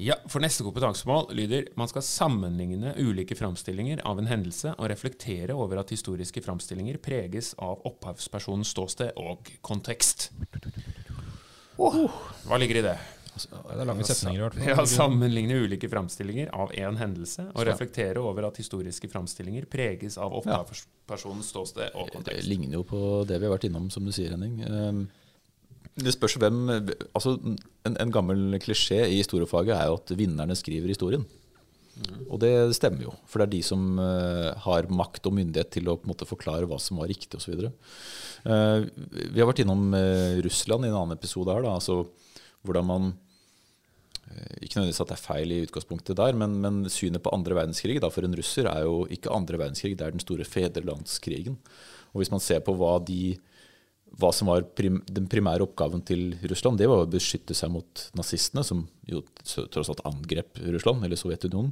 Ja, 0.00 0.14
for 0.32 0.40
neste 0.40 0.64
kompetansemål 0.64 1.26
lyder 1.36 1.66
man 1.76 1.88
skal 1.90 2.02
sammenligne 2.02 2.94
ulike 2.96 3.36
framstillinger 3.36 4.00
av 4.08 4.18
en 4.22 4.30
hendelse 4.30 4.72
og 4.78 4.88
reflektere 4.88 5.52
over 5.52 5.82
at 5.82 5.92
historiske 5.92 6.40
framstillinger 6.40 6.96
preges 7.04 7.52
av 7.60 7.82
opphavspersonens 7.84 8.72
ståsted 8.72 9.12
og 9.20 9.50
kontekst. 9.60 10.30
Hva 11.76 12.60
ligger 12.62 12.80
i 12.80 12.86
det? 12.88 12.96
Det 13.40 13.76
er 13.76 13.86
lange 13.88 14.08
setninger 14.08 14.40
i 14.40 14.44
hvert 14.46 14.56
fall. 14.56 14.72
Ja, 14.72 14.88
Sammenligne 14.88 15.60
ulike 15.66 15.92
framstillinger 15.92 16.48
av 16.56 16.72
én 16.72 16.96
hendelse 17.00 17.50
og 17.52 17.68
reflektere 17.68 18.24
over 18.24 18.48
at 18.48 18.56
historiske 18.60 19.08
framstillinger 19.12 19.68
preges 19.70 20.16
av 20.16 20.32
opphavspersonens 20.40 21.52
ståsted 21.52 21.92
og 21.92 22.08
kontekst. 22.16 22.40
Det 22.40 22.48
ligner 22.48 22.80
jo 22.80 22.86
på 22.88 23.02
det 23.28 23.36
vi 23.36 23.50
har 23.50 23.52
vært 23.52 23.68
innom, 23.68 23.92
som 23.92 24.08
du 24.08 24.16
sier, 24.16 24.32
Henning. 24.32 24.64
Det 25.98 26.12
spørs 26.14 26.36
hvem 26.38 26.68
Altså, 26.70 27.34
en, 27.86 27.96
en 27.96 28.12
gammel 28.14 28.58
klisjé 28.62 29.02
i 29.08 29.18
historiefaget 29.20 29.74
er 29.74 29.90
jo 29.90 29.98
at 29.98 30.12
vinnerne 30.16 30.56
skriver 30.56 30.92
historien. 30.92 31.26
Og 32.30 32.38
det 32.40 32.52
stemmer 32.76 33.04
jo, 33.08 33.12
for 33.28 33.40
det 33.40 33.48
er 33.48 33.54
de 33.56 33.62
som 33.66 33.98
eh, 34.00 34.50
har 34.64 34.88
makt 34.94 35.26
og 35.28 35.34
myndighet 35.36 35.72
til 35.74 35.90
å 35.90 35.96
på 35.98 36.06
en 36.06 36.12
måte 36.12 36.28
forklare 36.28 36.68
hva 36.70 36.78
som 36.80 37.00
var 37.00 37.10
riktig 37.10 37.36
osv. 37.36 37.66
Uh, 38.46 38.86
vi 39.10 39.40
har 39.40 39.48
vært 39.48 39.64
innom 39.64 39.90
eh, 39.96 40.38
Russland 40.46 40.86
i 40.86 40.88
en 40.88 40.96
annen 40.96 41.18
episode 41.18 41.52
her. 41.52 41.66
Da, 41.66 41.74
altså 41.76 41.98
hvordan 42.64 42.86
man 42.88 43.10
eh, 44.30 44.64
Ikke 44.64 44.78
nødvendigvis 44.78 45.02
at 45.04 45.12
det 45.12 45.18
er 45.18 45.26
feil 45.26 45.52
i 45.52 45.60
utgangspunktet 45.66 46.18
der, 46.22 46.38
men, 46.40 46.56
men 46.64 46.80
synet 46.92 47.24
på 47.24 47.34
andre 47.36 47.58
verdenskrig 47.58 47.98
da, 48.00 48.12
for 48.12 48.24
en 48.24 48.38
russer 48.38 48.70
er 48.70 48.86
jo 48.86 49.02
ikke 49.12 49.34
andre 49.34 49.60
verdenskrig, 49.60 49.98
det 49.98 50.06
er 50.06 50.16
den 50.16 50.24
store 50.24 50.46
fedrelandskrigen. 50.48 51.58
Og 52.14 52.22
hvis 52.22 52.32
man 52.32 52.42
ser 52.42 52.64
på 52.64 52.74
hva 52.78 52.96
de 53.04 53.36
hva 54.18 54.30
som 54.34 54.50
var 54.50 54.64
prim, 54.76 54.98
den 55.06 55.28
primære 55.30 55.64
oppgaven 55.64 56.02
til 56.06 56.32
Russland, 56.50 56.80
det 56.80 56.88
var 56.90 57.04
å 57.04 57.10
beskytte 57.10 57.54
seg 57.56 57.70
mot 57.72 58.06
nazistene, 58.18 58.64
som 58.66 58.82
jo 59.08 59.22
tross 59.44 59.92
alt 59.92 60.02
angrep 60.08 60.58
Russland, 60.66 61.04
eller 61.06 61.20
Sovjetunionen. 61.20 61.70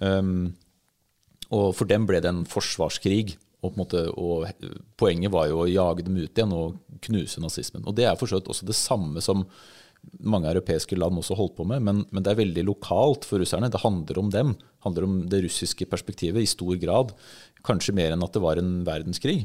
Um, 0.00 0.52
og 1.50 1.72
for 1.78 1.90
dem 1.90 2.06
ble 2.06 2.20
det 2.22 2.30
en 2.30 2.44
forsvarskrig. 2.48 3.36
Og, 3.60 3.74
på 3.74 3.74
en 3.74 3.80
måte, 3.82 4.00
og 4.16 4.46
poenget 5.00 5.32
var 5.34 5.50
jo 5.50 5.58
å 5.60 5.68
jage 5.68 6.06
dem 6.06 6.16
ut 6.16 6.30
igjen 6.32 6.54
og 6.56 6.78
knuse 7.04 7.42
nazismen. 7.42 7.84
Og 7.84 7.96
det 7.98 8.06
er 8.08 8.16
for 8.16 8.32
også 8.38 8.64
det 8.64 8.76
samme 8.78 9.20
som 9.24 9.44
mange 10.24 10.48
europeiske 10.48 10.96
land 10.96 11.20
også 11.20 11.36
holdt 11.36 11.58
på 11.58 11.66
med, 11.68 11.82
men, 11.84 11.98
men 12.08 12.24
det 12.24 12.32
er 12.32 12.38
veldig 12.38 12.64
lokalt 12.70 13.26
for 13.28 13.42
russerne. 13.42 13.68
Det 13.68 13.82
handler 13.82 14.22
om 14.22 14.30
dem. 14.32 14.54
Det 14.56 14.86
handler 14.86 15.06
om 15.06 15.18
det 15.28 15.42
russiske 15.44 15.84
perspektivet 15.90 16.40
i 16.40 16.48
stor 16.48 16.78
grad. 16.80 17.12
Kanskje 17.66 17.96
mer 17.98 18.14
enn 18.14 18.24
at 18.24 18.32
det 18.32 18.44
var 18.46 18.60
en 18.60 18.78
verdenskrig. 18.86 19.42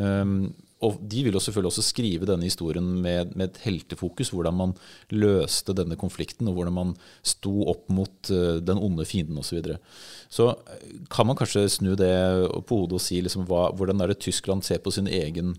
Um, 0.00 0.54
og 0.84 0.98
de 1.10 1.24
vil 1.26 1.34
jo 1.34 1.42
selvfølgelig 1.42 1.72
også 1.72 1.82
skrive 1.82 2.26
denne 2.28 2.46
historien 2.46 2.86
med, 3.02 3.32
med 3.34 3.48
et 3.48 3.60
heltefokus, 3.64 4.30
hvordan 4.30 4.54
man 4.54 4.74
løste 5.10 5.74
denne 5.74 5.98
konflikten, 5.98 6.46
og 6.46 6.54
hvordan 6.54 6.76
man 6.76 6.92
sto 7.26 7.64
opp 7.72 7.88
mot 7.90 8.30
eh, 8.30 8.60
den 8.62 8.78
onde 8.78 9.06
fienden 9.08 9.40
osv. 9.40 9.48
Så, 9.48 9.56
videre. 9.58 9.78
så 10.30 10.48
eh, 10.54 11.02
kan 11.10 11.26
man 11.26 11.38
kanskje 11.38 11.66
snu 11.72 11.96
det 11.98 12.12
på 12.68 12.82
hodet 12.84 13.00
og 13.00 13.02
si 13.02 13.18
liksom, 13.24 13.48
hva, 13.50 13.68
hvordan 13.74 14.04
er 14.04 14.12
det 14.12 14.20
Tyskland 14.22 14.62
ser 14.66 14.78
på 14.84 14.94
sin 14.94 15.10
egen 15.10 15.56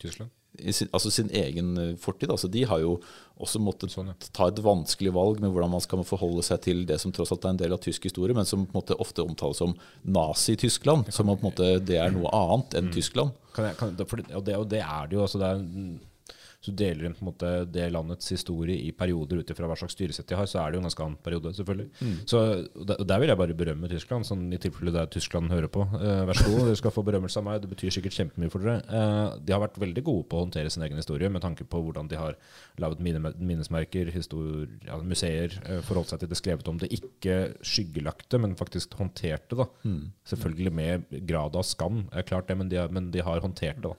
Tyskland? 0.00 0.32
Sin, 0.72 0.88
altså 0.92 1.10
sin 1.12 1.28
egen 1.30 1.76
eh, 1.78 1.94
fortid. 2.00 2.30
Altså 2.34 2.48
de 2.50 2.64
har 2.66 2.80
jo 2.82 2.96
også 3.38 3.60
måttet 3.62 3.92
Sånn, 3.94 4.10
ja. 4.10 4.16
ta 4.34 4.48
et 4.50 4.58
vanskelig 4.64 5.12
valg 5.14 5.38
med 5.40 5.52
hvordan 5.54 5.70
man 5.70 5.82
skal 5.84 6.02
forholde 6.06 6.42
seg 6.42 6.60
til 6.64 6.84
det 6.88 6.98
som 7.02 7.12
tross 7.14 7.30
alt 7.34 7.44
er 7.46 7.54
en 7.54 7.60
del 7.60 7.74
av 7.76 7.82
tysk 7.84 8.08
historie, 8.08 8.34
men 8.34 8.48
som 8.48 8.66
ofte 8.74 9.22
omtales 9.22 9.60
som 9.62 9.76
Nazi-Tyskland. 10.04 11.12
Som 11.14 11.30
måte 11.30 11.76
det 11.84 12.00
er 12.02 12.10
noe 12.14 12.30
annet 12.34 12.74
Mm. 12.74 12.78
enn 12.80 12.92
Tyskland. 12.94 13.30
Kan 13.54 13.64
jeg, 13.68 13.76
kan, 13.78 13.94
for 14.06 14.20
og, 14.22 14.44
det, 14.44 14.56
og 14.56 14.68
det 14.70 14.80
er 14.82 15.06
det 15.08 15.16
jo. 15.16 15.22
Altså 15.22 15.38
det 15.38 15.48
er, 15.48 15.62
så 16.58 16.72
deler 16.74 17.06
inn 17.06 17.14
på 17.14 17.22
en 17.22 17.28
måte 17.28 17.50
det 17.70 17.84
landets 17.94 18.32
historie 18.34 18.74
i 18.82 18.90
perioder 18.96 19.38
ut 19.38 19.50
ifra 19.52 19.68
hva 19.70 19.76
slags 19.78 19.94
styresett 19.94 20.26
de 20.26 20.34
har, 20.34 20.48
så 20.50 20.58
er 20.58 20.72
det 20.72 20.78
jo 20.78 20.80
en 20.82 20.88
ganske 20.88 21.04
annen 21.04 21.20
periode, 21.22 21.52
selvfølgelig. 21.54 21.86
Så 22.26 22.40
og 22.48 22.86
der, 22.88 23.04
der 23.06 23.20
vil 23.22 23.30
jeg 23.30 23.38
bare 23.38 23.56
berømme 23.60 23.90
Tyskland, 23.92 24.26
sånn 24.26 24.48
i 24.50 24.58
tilfelle 24.58 24.90
det 24.94 25.04
er 25.04 25.12
Tyskland 25.14 25.52
hører 25.54 25.70
på. 25.70 25.84
Eh, 26.00 26.24
vær 26.26 26.40
så 26.40 26.48
god, 26.50 26.64
dere 26.66 26.80
skal 26.80 26.94
få 26.94 27.04
berømmelse 27.06 27.38
av 27.38 27.46
meg. 27.46 27.60
Det 27.62 27.70
betyr 27.70 27.94
sikkert 27.94 28.16
kjempemye 28.16 28.50
for 28.50 28.66
dere. 28.66 28.82
Eh, 28.88 29.36
de 29.46 29.54
har 29.54 29.62
vært 29.62 29.78
veldig 29.78 30.04
gode 30.08 30.26
på 30.26 30.40
å 30.40 30.42
håndtere 30.46 30.72
sin 30.74 30.82
egen 30.88 30.98
historie, 30.98 31.30
med 31.30 31.44
tanke 31.46 31.66
på 31.68 31.82
hvordan 31.84 32.10
de 32.10 32.18
har 32.18 32.34
laget 32.82 33.04
minnesmerker, 33.06 34.10
ja, 34.10 34.98
museer, 35.06 35.54
eh, 35.62 35.80
forholdt 35.86 36.10
seg 36.10 36.24
til 36.24 36.32
det, 36.32 36.40
skrevet 36.42 36.72
om 36.74 36.82
det. 36.82 36.90
Ikke 36.98 37.38
skyggelagte, 37.62 38.42
men 38.42 38.58
faktisk 38.58 38.98
håndterte 38.98 39.62
det. 39.62 39.70
Selvfølgelig 40.34 40.74
med 40.74 41.06
grad 41.30 41.54
av 41.54 41.62
skam, 41.70 42.08
er 42.10 42.26
klart 42.26 42.50
det, 42.50 42.58
men 42.58 42.68
de, 42.74 42.82
men 42.90 43.12
de 43.14 43.22
har 43.22 43.46
håndtert 43.46 43.78
det. 43.78 43.92
da. 43.92 43.96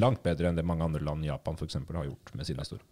Langt 0.00 0.22
bedre 0.24 0.48
enn 0.50 0.56
det 0.58 0.64
mange 0.66 0.84
andre 0.86 1.02
land, 1.04 1.24
Japan 1.26 1.58
f.eks., 1.58 1.76
har 1.92 2.06
gjort 2.08 2.34
med 2.34 2.48
sin 2.48 2.58
historie. 2.58 2.84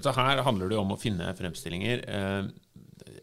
Så 0.00 0.12
her 0.16 0.40
handler 0.46 0.70
det 0.70 0.76
jo 0.78 0.82
om 0.84 0.92
å 0.94 1.00
finne 1.00 1.32
fremstillinger. 1.36 2.04
Eh, 2.08 2.50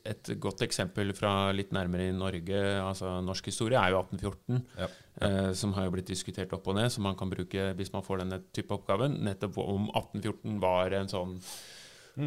Et 0.10 0.30
godt 0.42 0.64
eksempel 0.66 1.12
fra 1.16 1.52
litt 1.54 1.70
nærmere 1.76 2.08
i 2.10 2.14
Norge, 2.16 2.58
altså 2.82 3.12
norsk 3.24 3.46
historie, 3.52 3.78
er 3.78 3.94
jo 3.94 4.00
1814. 4.02 4.62
Ja. 4.80 4.88
Ja. 5.22 5.54
Som 5.54 5.74
har 5.78 5.86
jo 5.86 5.94
blitt 5.94 6.10
diskutert 6.10 6.52
opp 6.56 6.68
og 6.68 6.76
ned, 6.80 6.90
som 6.92 7.04
man 7.06 7.16
kan 7.20 7.30
bruke 7.30 7.72
hvis 7.78 7.92
man 7.94 8.04
får 8.06 8.24
denne 8.24 8.40
type 8.56 8.74
oppgaven. 8.74 9.20
Nettopp 9.28 9.58
om 9.62 9.88
1814 9.94 10.58
var 10.64 10.96
en 10.98 11.12
sånn 11.12 11.36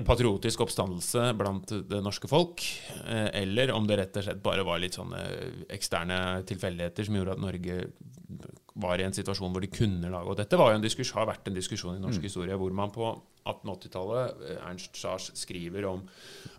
patriotisk 0.06 0.62
oppstandelse 0.62 1.32
blant 1.34 1.72
det 1.90 1.98
norske 2.04 2.28
folk, 2.30 2.62
eh, 3.08 3.42
eller 3.42 3.72
om 3.74 3.86
det 3.90 3.98
rett 3.98 4.16
og 4.20 4.28
slett 4.28 4.42
bare 4.44 4.62
var 4.66 4.78
litt 4.78 4.94
sånne 4.94 5.18
eksterne 5.74 6.44
tilfeldigheter 6.46 7.08
som 7.08 7.18
gjorde 7.18 7.34
at 7.34 7.42
Norge 7.42 7.80
var 8.82 9.00
i 9.00 9.06
en 9.06 9.16
situasjon 9.16 9.52
hvor 9.54 9.64
de 9.64 9.70
kunne 9.72 10.10
lage 10.12 10.32
Og 10.32 10.38
dette 10.38 10.58
var 10.58 10.72
jo 10.72 10.80
en 10.80 10.86
har 11.16 11.28
vært 11.28 11.50
en 11.50 11.56
diskusjon 11.56 11.98
i 11.98 12.02
norsk 12.02 12.24
historie 12.26 12.56
hvor 12.60 12.74
man 12.76 12.92
på 12.94 13.08
1880-tallet 13.40 14.44
eh, 14.48 14.62
Ernst 14.68 15.00
Sars 15.00 15.30
skriver 15.38 15.88
om 15.88 16.04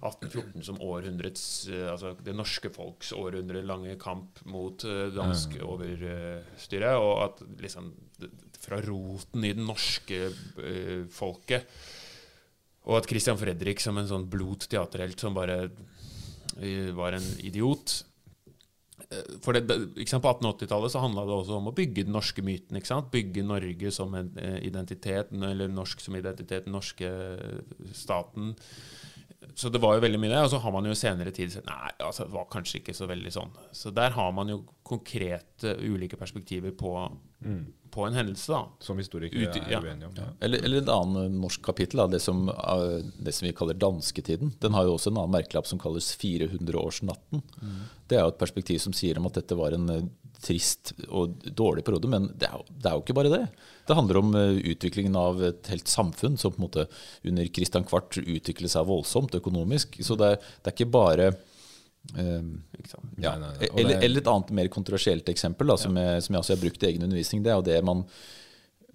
1814 0.01 0.67
som 0.69 0.81
århundrets 0.81 1.45
eh, 1.69 1.87
Altså 1.91 2.15
det 2.23 2.35
norske 2.37 2.73
folks 2.73 3.13
århundre 3.17 3.63
lange 3.65 3.97
kamp 4.01 4.41
mot 4.49 4.81
dansk 5.15 5.57
mm. 5.59 5.65
overstyre, 5.67 6.93
og 6.97 7.15
at 7.25 7.43
liksom 7.61 7.91
fra 8.61 8.77
roten 8.85 9.45
i 9.45 9.53
det 9.57 9.63
norske 9.65 10.17
uh, 10.29 11.07
folket 11.09 11.65
og 12.89 12.97
at 12.97 13.09
Christian 13.09 13.37
Fredrik 13.37 13.81
som 13.81 13.99
en 13.99 14.09
sånn 14.09 14.29
blot 14.31 14.65
teaterhelt 14.71 15.21
som 15.21 15.35
bare 15.37 15.57
eh, 16.57 16.89
var 16.97 17.17
en 17.17 17.27
idiot. 17.45 18.01
For 19.43 19.55
det, 19.55 19.65
sant, 20.07 20.23
På 20.23 20.31
1880-tallet 20.31 20.93
så 20.93 21.03
handla 21.03 21.25
det 21.27 21.35
også 21.35 21.57
om 21.59 21.69
å 21.71 21.75
bygge 21.75 22.05
den 22.07 22.15
norske 22.15 22.43
myten. 22.45 22.79
Bygge 23.11 23.43
Norge 23.43 23.91
som 23.91 24.13
en 24.15 24.31
eh, 24.39 24.59
identitet, 24.67 25.33
eller 25.35 25.71
norsk 25.71 26.03
som 26.03 26.15
identitet, 26.15 26.67
den 26.67 26.77
norske 26.77 27.09
eh, 27.09 27.87
staten. 27.97 28.53
Så 29.57 29.71
det 29.73 29.81
var 29.83 29.97
jo 29.97 30.05
veldig 30.05 30.19
mye 30.21 30.31
det. 30.31 30.43
Og 30.45 30.53
så 30.53 30.61
har 30.63 30.75
man 30.75 30.87
jo 30.87 30.95
senere 30.97 31.33
tid 31.35 31.51
sett 31.51 31.67
nei, 31.67 31.91
altså 31.99 32.27
det 32.27 32.35
var 32.37 32.47
kanskje 32.53 32.79
ikke 32.79 32.95
så 32.95 33.09
veldig 33.11 33.33
sånn. 33.35 33.51
Så 33.75 33.91
der 33.95 34.15
har 34.15 34.31
man 34.37 34.53
jo 34.53 34.61
konkrete 34.91 35.75
ulike 35.81 36.19
perspektiver 36.19 36.73
på, 36.77 36.91
på 37.91 38.05
en 38.05 38.17
hendelse, 38.17 38.51
da. 38.51 38.61
Som 38.83 38.99
historikere 39.01 39.47
Ut- 39.47 39.59
er 39.61 39.71
ja. 39.71 39.81
uenige 39.81 40.09
om. 40.09 40.17
Ja. 40.19 40.27
Eller, 40.43 40.63
eller 40.67 40.83
et 40.83 40.91
annet 40.91 41.35
norsk 41.41 41.63
kapittel, 41.65 42.03
da, 42.03 42.07
det, 42.11 42.21
som, 42.23 42.45
det 43.19 43.35
som 43.35 43.47
vi 43.47 43.53
kaller 43.57 43.79
dansketiden. 43.79 44.53
Den 44.63 44.75
har 44.77 44.87
jo 44.87 44.97
også 44.97 45.11
en 45.11 45.21
annen 45.21 45.35
merkelapp 45.39 45.69
som 45.69 45.81
kalles 45.81 46.11
400-årsnatten. 46.21 47.43
Det 48.07 48.19
er 48.19 48.25
jo 48.25 48.33
et 48.33 48.41
perspektiv 48.41 48.81
som 48.83 48.95
sier 48.95 49.19
om 49.19 49.29
at 49.29 49.39
dette 49.39 49.55
var 49.55 49.75
en 49.75 49.87
eh, 49.93 50.07
trist 50.41 50.91
og 51.07 51.37
dårlig 51.45 51.83
periode, 51.85 52.09
men 52.11 52.31
det 52.35 52.49
er, 52.49 52.57
jo, 52.57 52.65
det 52.81 52.89
er 52.89 52.97
jo 52.97 53.03
ikke 53.05 53.15
bare 53.19 53.31
det. 53.31 53.43
Det 53.87 53.97
handler 53.97 54.19
om 54.19 54.33
eh, 54.35 54.57
utviklingen 54.73 55.15
av 55.19 55.39
et 55.51 55.69
helt 55.71 55.91
samfunn 55.91 56.35
som 56.41 56.53
på 56.53 56.59
en 56.59 56.65
måte 56.67 56.87
under 57.27 57.47
Christian 57.53 57.87
Kvart 57.87 58.19
utviklet 58.19 58.73
seg 58.73 58.89
voldsomt 58.89 59.37
økonomisk. 59.37 59.99
Så 60.03 60.17
det 60.19 60.33
er, 60.33 60.51
det 60.59 60.71
er 60.71 60.77
ikke 60.77 60.93
bare 60.95 61.31
sant? 62.09 63.07
ja. 63.21 63.35
Nei. 63.39 63.53
Eller, 63.69 64.01
eller 64.01 64.23
et 64.23 64.29
annet 64.31 64.51
mer 64.57 64.71
kontroversielt 64.73 65.29
eksempel 65.31 65.69
da, 65.71 65.77
som, 65.79 65.97
jeg, 65.97 66.25
som 66.25 66.35
jeg 66.35 66.43
også 66.43 66.55
har 66.55 66.63
brukt 66.63 66.83
i 66.83 66.91
egen 66.91 67.05
undervisning. 67.07 67.43
Det 67.45 67.53
er 67.53 67.59
jo 67.59 67.67
det 67.69 67.79
man 67.87 68.03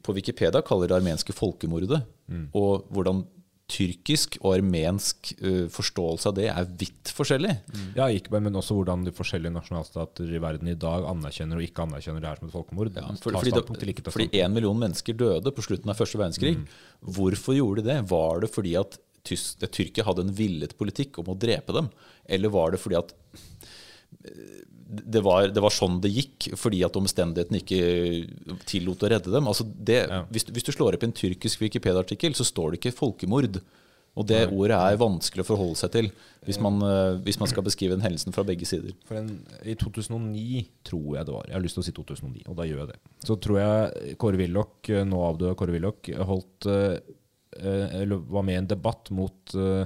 på 0.07 0.15
Wikipedia 0.15 0.63
kaller 0.63 0.91
det 0.91 0.99
armenske 1.01 1.35
folkemordet. 1.35 2.03
Mm. 2.31 2.49
Og 2.59 2.87
hvordan 2.95 3.25
tyrkisk 3.67 4.37
og 4.45 4.53
armensk 4.55 5.33
uh, 5.41 5.65
forståelse 5.73 6.31
av 6.31 6.37
det 6.37 6.47
er 6.53 6.69
vidt 6.79 7.11
forskjellig. 7.15 7.51
Ja, 7.99 8.07
ikke 8.15 8.31
bare, 8.37 8.45
men 8.47 8.59
også 8.59 8.77
hvordan 8.79 9.03
de 9.07 9.15
forskjellige 9.15 9.55
nasjonalstater 9.57 10.31
i 10.31 10.43
verden 10.43 10.71
i 10.71 10.77
dag 10.79 11.07
anerkjenner 11.11 11.59
og 11.59 11.67
ikke 11.67 11.87
anerkjenner 11.87 12.23
det 12.23 12.31
her 12.31 12.39
som 12.39 12.51
et 12.51 12.55
folkemord. 12.55 12.93
Ja, 12.95 13.09
for, 13.19 13.41
fordi 14.15 14.29
én 14.39 14.55
million 14.55 14.79
mennesker 14.79 15.19
døde 15.19 15.51
på 15.55 15.67
slutten 15.67 15.91
av 15.91 15.99
første 15.99 16.21
verdenskrig. 16.21 16.61
Mm. 16.61 16.69
Hvorfor 17.19 17.59
gjorde 17.59 17.83
de 17.83 17.91
det? 17.91 17.99
Var 18.13 18.47
det 18.47 18.53
fordi 18.55 18.77
at 18.79 19.01
Tys 19.27 19.57
Tyrkia 19.67 20.07
hadde 20.07 20.25
en 20.27 20.33
villet 20.39 20.77
politikk 20.79 21.19
om 21.23 21.33
å 21.35 21.39
drepe 21.39 21.75
dem? 21.77 21.91
Eller 22.29 22.53
var 22.55 22.71
det 22.75 22.81
fordi 22.83 22.99
at 23.01 23.13
eh, 24.25 24.63
det 24.87 25.19
var, 25.27 25.49
det 25.51 25.63
var 25.65 25.75
sånn 25.75 25.97
det 26.01 26.13
gikk, 26.15 26.53
fordi 26.57 26.85
at 26.87 26.95
omstendighetene 26.99 27.59
ikke 27.59 28.61
tillot 28.71 29.03
å 29.03 29.09
redde 29.11 29.33
dem? 29.35 29.49
Altså 29.51 29.67
det, 29.67 30.05
Ja. 30.09 30.23
hvis, 30.31 30.45
du- 30.47 30.53
hvis 30.55 30.63
du 30.69 30.71
slår 30.73 30.95
opp 30.95 31.03
en 31.03 31.13
tyrkisk 31.13 31.59
Wikipedia-artikkel, 31.65 32.35
så 32.39 32.45
står 32.47 32.71
det 32.73 32.81
ikke 32.81 32.95
'folkemord'. 32.97 33.61
Og 34.17 34.25
det 34.27 34.49
ordet 34.51 34.71
er 34.79 34.97
vanskelig 34.97 35.43
å 35.45 35.49
forholde 35.51 35.77
seg 35.77 35.91
til 35.93 36.07
hvis 36.47 36.59
man, 36.59 36.81
eh, 36.81 37.19
hvis 37.21 37.39
man 37.39 37.49
skal 37.51 37.63
beskrive 37.63 37.91
den 37.99 38.01
hendelsen 38.01 38.33
fra 38.33 38.45
begge 38.45 38.65
sider. 38.65 38.93
En, 39.11 39.45
I 39.63 39.75
2009, 39.75 40.69
tror 40.85 41.17
jeg 41.17 41.27
det 41.27 41.35
var, 41.35 41.45
jeg 41.49 41.53
har 41.53 41.61
lyst 41.61 41.75
til 41.75 41.83
å 41.83 41.85
si 41.85 41.93
2009, 41.93 42.43
og 42.49 42.57
da 42.57 42.63
gjør 42.63 42.79
jeg 42.79 42.87
det, 42.95 42.97
så 43.27 43.37
tror 43.39 43.59
jeg 43.61 44.17
Kåre 44.17 44.39
Willoch, 44.39 44.89
eh, 44.89 45.05
nå 45.05 45.19
avdøde 45.21 45.55
Kåre 45.57 45.73
Willoch, 45.73 46.01
holdt, 46.25 47.03
eller 47.61 48.23
var 48.31 48.45
med 48.47 48.59
i 48.59 48.61
en 48.63 48.69
debatt 48.71 49.11
mot 49.15 49.55
eh, 49.55 49.85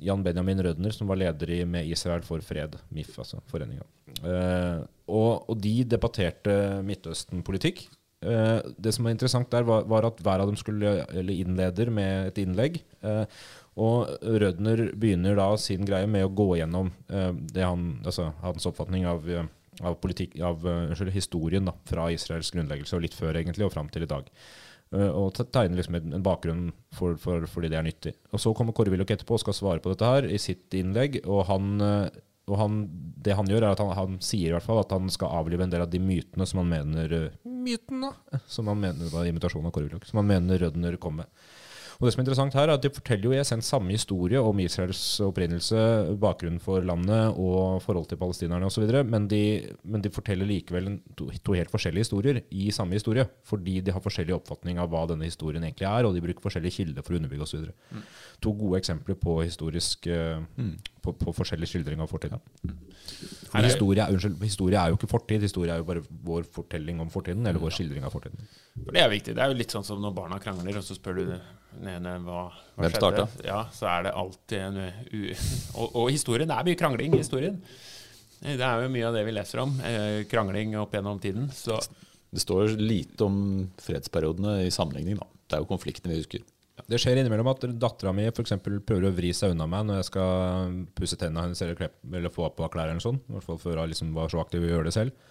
Jan 0.00 0.22
Benjamin 0.24 0.62
Rødner, 0.62 0.90
som 0.96 1.08
var 1.10 1.20
leder 1.20 1.50
i 1.50 1.64
Med 1.68 1.88
Israel 1.88 2.22
for 2.24 2.40
fred, 2.44 2.76
MIF, 2.88 3.18
altså 3.20 3.40
foreninga. 3.50 3.84
Eh, 4.24 4.82
og, 5.10 5.50
og 5.50 5.56
de 5.60 5.74
debatterte 5.84 6.54
Midtøsten-politikk. 6.86 7.84
Eh, 8.24 8.58
det 8.76 8.92
som 8.96 9.06
var 9.06 9.14
interessant 9.14 9.50
der, 9.52 9.66
var, 9.68 9.86
var 9.88 10.08
at 10.08 10.20
hver 10.24 10.42
av 10.42 10.50
dem 10.50 10.58
skulle 10.60 11.00
eller 11.08 11.44
innleder 11.44 11.92
med 11.92 12.30
et 12.30 12.40
innlegg. 12.42 12.80
Eh, 13.04 13.24
og 13.80 14.10
Rødner 14.20 14.88
begynner 14.98 15.38
da 15.38 15.52
sin 15.60 15.86
greie 15.88 16.08
med 16.10 16.26
å 16.26 16.32
gå 16.32 16.48
gjennom 16.58 16.90
eh, 17.12 17.30
det 17.54 17.64
han, 17.64 17.92
altså, 18.04 18.30
hans 18.42 18.66
oppfatning 18.68 19.06
av, 19.08 19.28
eh, 19.28 19.46
av, 19.80 19.96
politikk, 20.02 20.36
av 20.44 20.66
uh, 20.66 21.12
historien 21.14 21.68
da, 21.68 21.76
fra 21.88 22.10
Israels 22.12 22.50
grunnleggelse, 22.52 22.96
og 22.96 23.06
litt 23.06 23.16
før 23.16 23.38
egentlig, 23.40 23.64
og 23.68 23.72
fram 23.72 23.88
til 23.92 24.04
i 24.04 24.10
dag. 24.10 24.26
Eh, 24.94 25.06
og 25.14 25.32
te- 25.36 25.46
tegner 25.54 25.78
liksom 25.78 25.98
en, 26.00 26.22
bakgrunn 26.26 26.64
for, 26.96 27.14
for, 27.22 27.44
fordi 27.50 27.70
det 27.70 27.78
er 27.78 27.86
nyttig. 27.86 28.14
Og 28.34 28.42
Så 28.42 28.54
kommer 28.58 28.74
Kåre 28.74 28.90
Willoch 28.90 29.12
etterpå 29.14 29.36
og 29.38 29.44
skal 29.44 29.54
svare 29.54 29.82
på 29.84 29.92
dette 29.92 30.08
her 30.08 30.26
i 30.26 30.40
sitt 30.42 30.74
innlegg. 30.74 31.20
Og, 31.26 31.44
han, 31.50 31.70
eh, 31.86 32.18
og 32.50 32.58
han, 32.58 32.80
det 33.22 33.36
han 33.38 33.46
gjør, 33.50 33.68
er 33.68 33.76
at 33.76 33.82
han, 33.84 33.92
han 33.94 34.18
sier 34.24 34.50
i 34.50 34.56
hvert 34.56 34.66
fall 34.66 34.82
at 34.82 34.90
han 34.96 35.06
skal 35.14 35.30
avlive 35.42 35.62
en 35.66 35.70
del 35.70 35.84
av 35.86 35.92
de 35.92 36.02
mytene 36.02 36.46
som 36.50 36.62
han 36.64 36.72
mener 36.72 37.16
eh, 37.20 37.38
Mytene! 37.46 38.10
Som 38.50 38.70
han 38.72 38.80
mener 38.82 39.12
var 39.12 39.28
imitasjonen 39.30 39.70
av 39.70 39.76
Kåre. 39.76 40.02
Som 40.08 40.22
han 40.24 40.30
mener 40.32 40.58
Rødner 40.64 40.98
kom 41.02 41.20
med. 41.22 41.30
Og 42.00 42.06
det 42.08 42.14
som 42.14 42.22
er 42.22 42.24
interessant 42.24 42.54
her 42.56 42.70
er 42.70 42.78
at 42.78 42.84
De 42.84 42.90
forteller 42.96 43.28
jo 43.28 43.34
i 43.34 43.40
essens 43.42 43.68
samme 43.68 43.92
historie 43.92 44.40
om 44.40 44.60
Israels 44.62 45.02
opprinnelse, 45.20 45.80
bakgrunnen 46.20 46.60
for 46.62 46.80
landet 46.80 47.36
og 47.36 47.82
forhold 47.84 48.08
til 48.08 48.16
palestinerne 48.20 48.70
osv., 48.70 48.86
men, 49.04 49.26
de, 49.28 49.42
men 49.84 50.00
de 50.00 50.12
forteller 50.12 50.48
likevel 50.48 50.88
to, 51.18 51.28
to 51.44 51.58
helt 51.58 51.72
forskjellige 51.72 52.06
historier 52.06 52.40
i 52.50 52.70
samme 52.72 52.96
historie. 52.96 53.26
Fordi 53.44 53.82
de 53.84 53.92
har 53.92 54.04
forskjellig 54.04 54.38
oppfatning 54.38 54.80
av 54.80 54.88
hva 54.92 55.04
denne 55.10 55.28
historien 55.28 55.66
egentlig 55.66 55.90
er, 55.90 56.08
og 56.08 56.16
de 56.16 56.24
bruker 56.24 56.46
forskjellige 56.46 56.78
kilder 56.78 57.04
for 57.04 57.12
å 57.12 57.20
underbygge 57.20 57.44
osv. 57.44 57.68
Mm. 57.92 58.08
To 58.46 58.54
gode 58.62 58.80
eksempler 58.80 59.20
på, 59.20 59.36
historisk, 59.44 60.08
eh, 60.08 60.40
på, 61.02 61.12
på 61.18 61.32
forskjellig 61.36 61.68
skildring 61.70 62.00
av 62.04 62.10
fortiden. 62.10 62.40
For 63.50 63.58
er- 63.58 63.66
Historie, 63.70 64.04
historie 64.44 64.78
er 64.80 64.92
jo 64.92 64.98
ikke 64.98 65.08
fortid, 65.10 65.42
historie 65.42 65.72
er 65.74 65.80
jo 65.82 65.86
bare 65.88 66.02
vår 66.28 66.44
fortelling 66.54 67.00
om 67.02 67.10
fortiden, 67.12 67.46
eller 67.46 67.60
vår 67.62 67.74
skildring 67.76 68.04
av 68.06 68.12
fortiden. 68.14 68.44
For 68.84 68.92
det 68.96 69.02
er 69.02 69.10
viktig. 69.12 69.34
Det 69.38 69.42
er 69.44 69.50
jo 69.54 69.58
litt 69.58 69.74
sånn 69.74 69.86
som 69.86 70.00
når 70.02 70.14
barna 70.16 70.38
krangler, 70.42 70.78
og 70.80 70.84
så 70.86 70.96
spør 70.98 71.18
du 71.20 71.24
den 71.30 71.88
ene 71.92 72.16
hva, 72.26 72.44
hva 72.76 72.84
Hvem 72.86 72.94
starta? 72.98 73.26
Ja, 73.46 73.62
så 73.74 73.86
er 73.90 74.06
det 74.08 74.14
alltid 74.18 74.58
en 74.58 74.78
u... 75.14 75.20
Og, 75.80 75.96
og 76.02 76.10
historien. 76.10 76.50
Er 76.50 76.66
mye 76.66 76.78
krangling 76.78 77.14
i 77.14 77.20
historien. 77.22 77.60
Det 78.40 78.56
er 78.64 78.82
jo 78.86 78.88
mye 78.92 79.06
av 79.10 79.14
det 79.18 79.22
vi 79.28 79.34
leser 79.36 79.60
om. 79.62 79.74
Eh, 79.84 80.22
krangling 80.30 80.72
opp 80.80 80.94
gjennom 80.96 81.20
tiden. 81.22 81.50
Så 81.54 81.76
Det 82.30 82.40
står 82.42 82.72
lite 82.80 83.26
om 83.26 83.36
fredsperiodene 83.82 84.64
i 84.66 84.70
sammenligning. 84.74 85.18
Da. 85.20 85.26
Det 85.50 85.58
er 85.58 85.62
jo 85.64 85.68
konfliktene 85.70 86.14
vi 86.14 86.22
husker. 86.22 86.42
Det 86.90 86.98
skjer 86.98 87.20
innimellom 87.20 87.52
at 87.52 87.66
dattera 87.78 88.12
mi 88.16 88.24
f.eks. 88.26 88.56
prøver 88.64 89.06
å 89.06 89.12
vri 89.14 89.30
seg 89.36 89.54
unna 89.54 89.68
meg 89.70 89.86
når 89.86 90.00
jeg 90.00 90.08
skal 90.08 90.80
pusse 90.98 91.18
tennene 91.20 91.44
hennes 91.46 91.62
eller, 91.62 91.78
klepp, 91.78 92.00
eller 92.10 92.32
få 92.34 92.48
på 92.56 92.66
klær. 92.72 92.90
eller 92.90 93.04
sånn, 93.04 93.20
I 93.28 93.36
hvert 93.36 93.46
fall 93.46 93.60
før 93.62 93.82
hun 93.82 93.92
liksom 93.92 94.10
var 94.16 94.32
så 94.32 94.40
aktiv 94.42 94.64
i 94.64 94.70
å 94.70 94.72
gjøre 94.72 94.88
det 94.90 94.96
selv. 94.96 95.28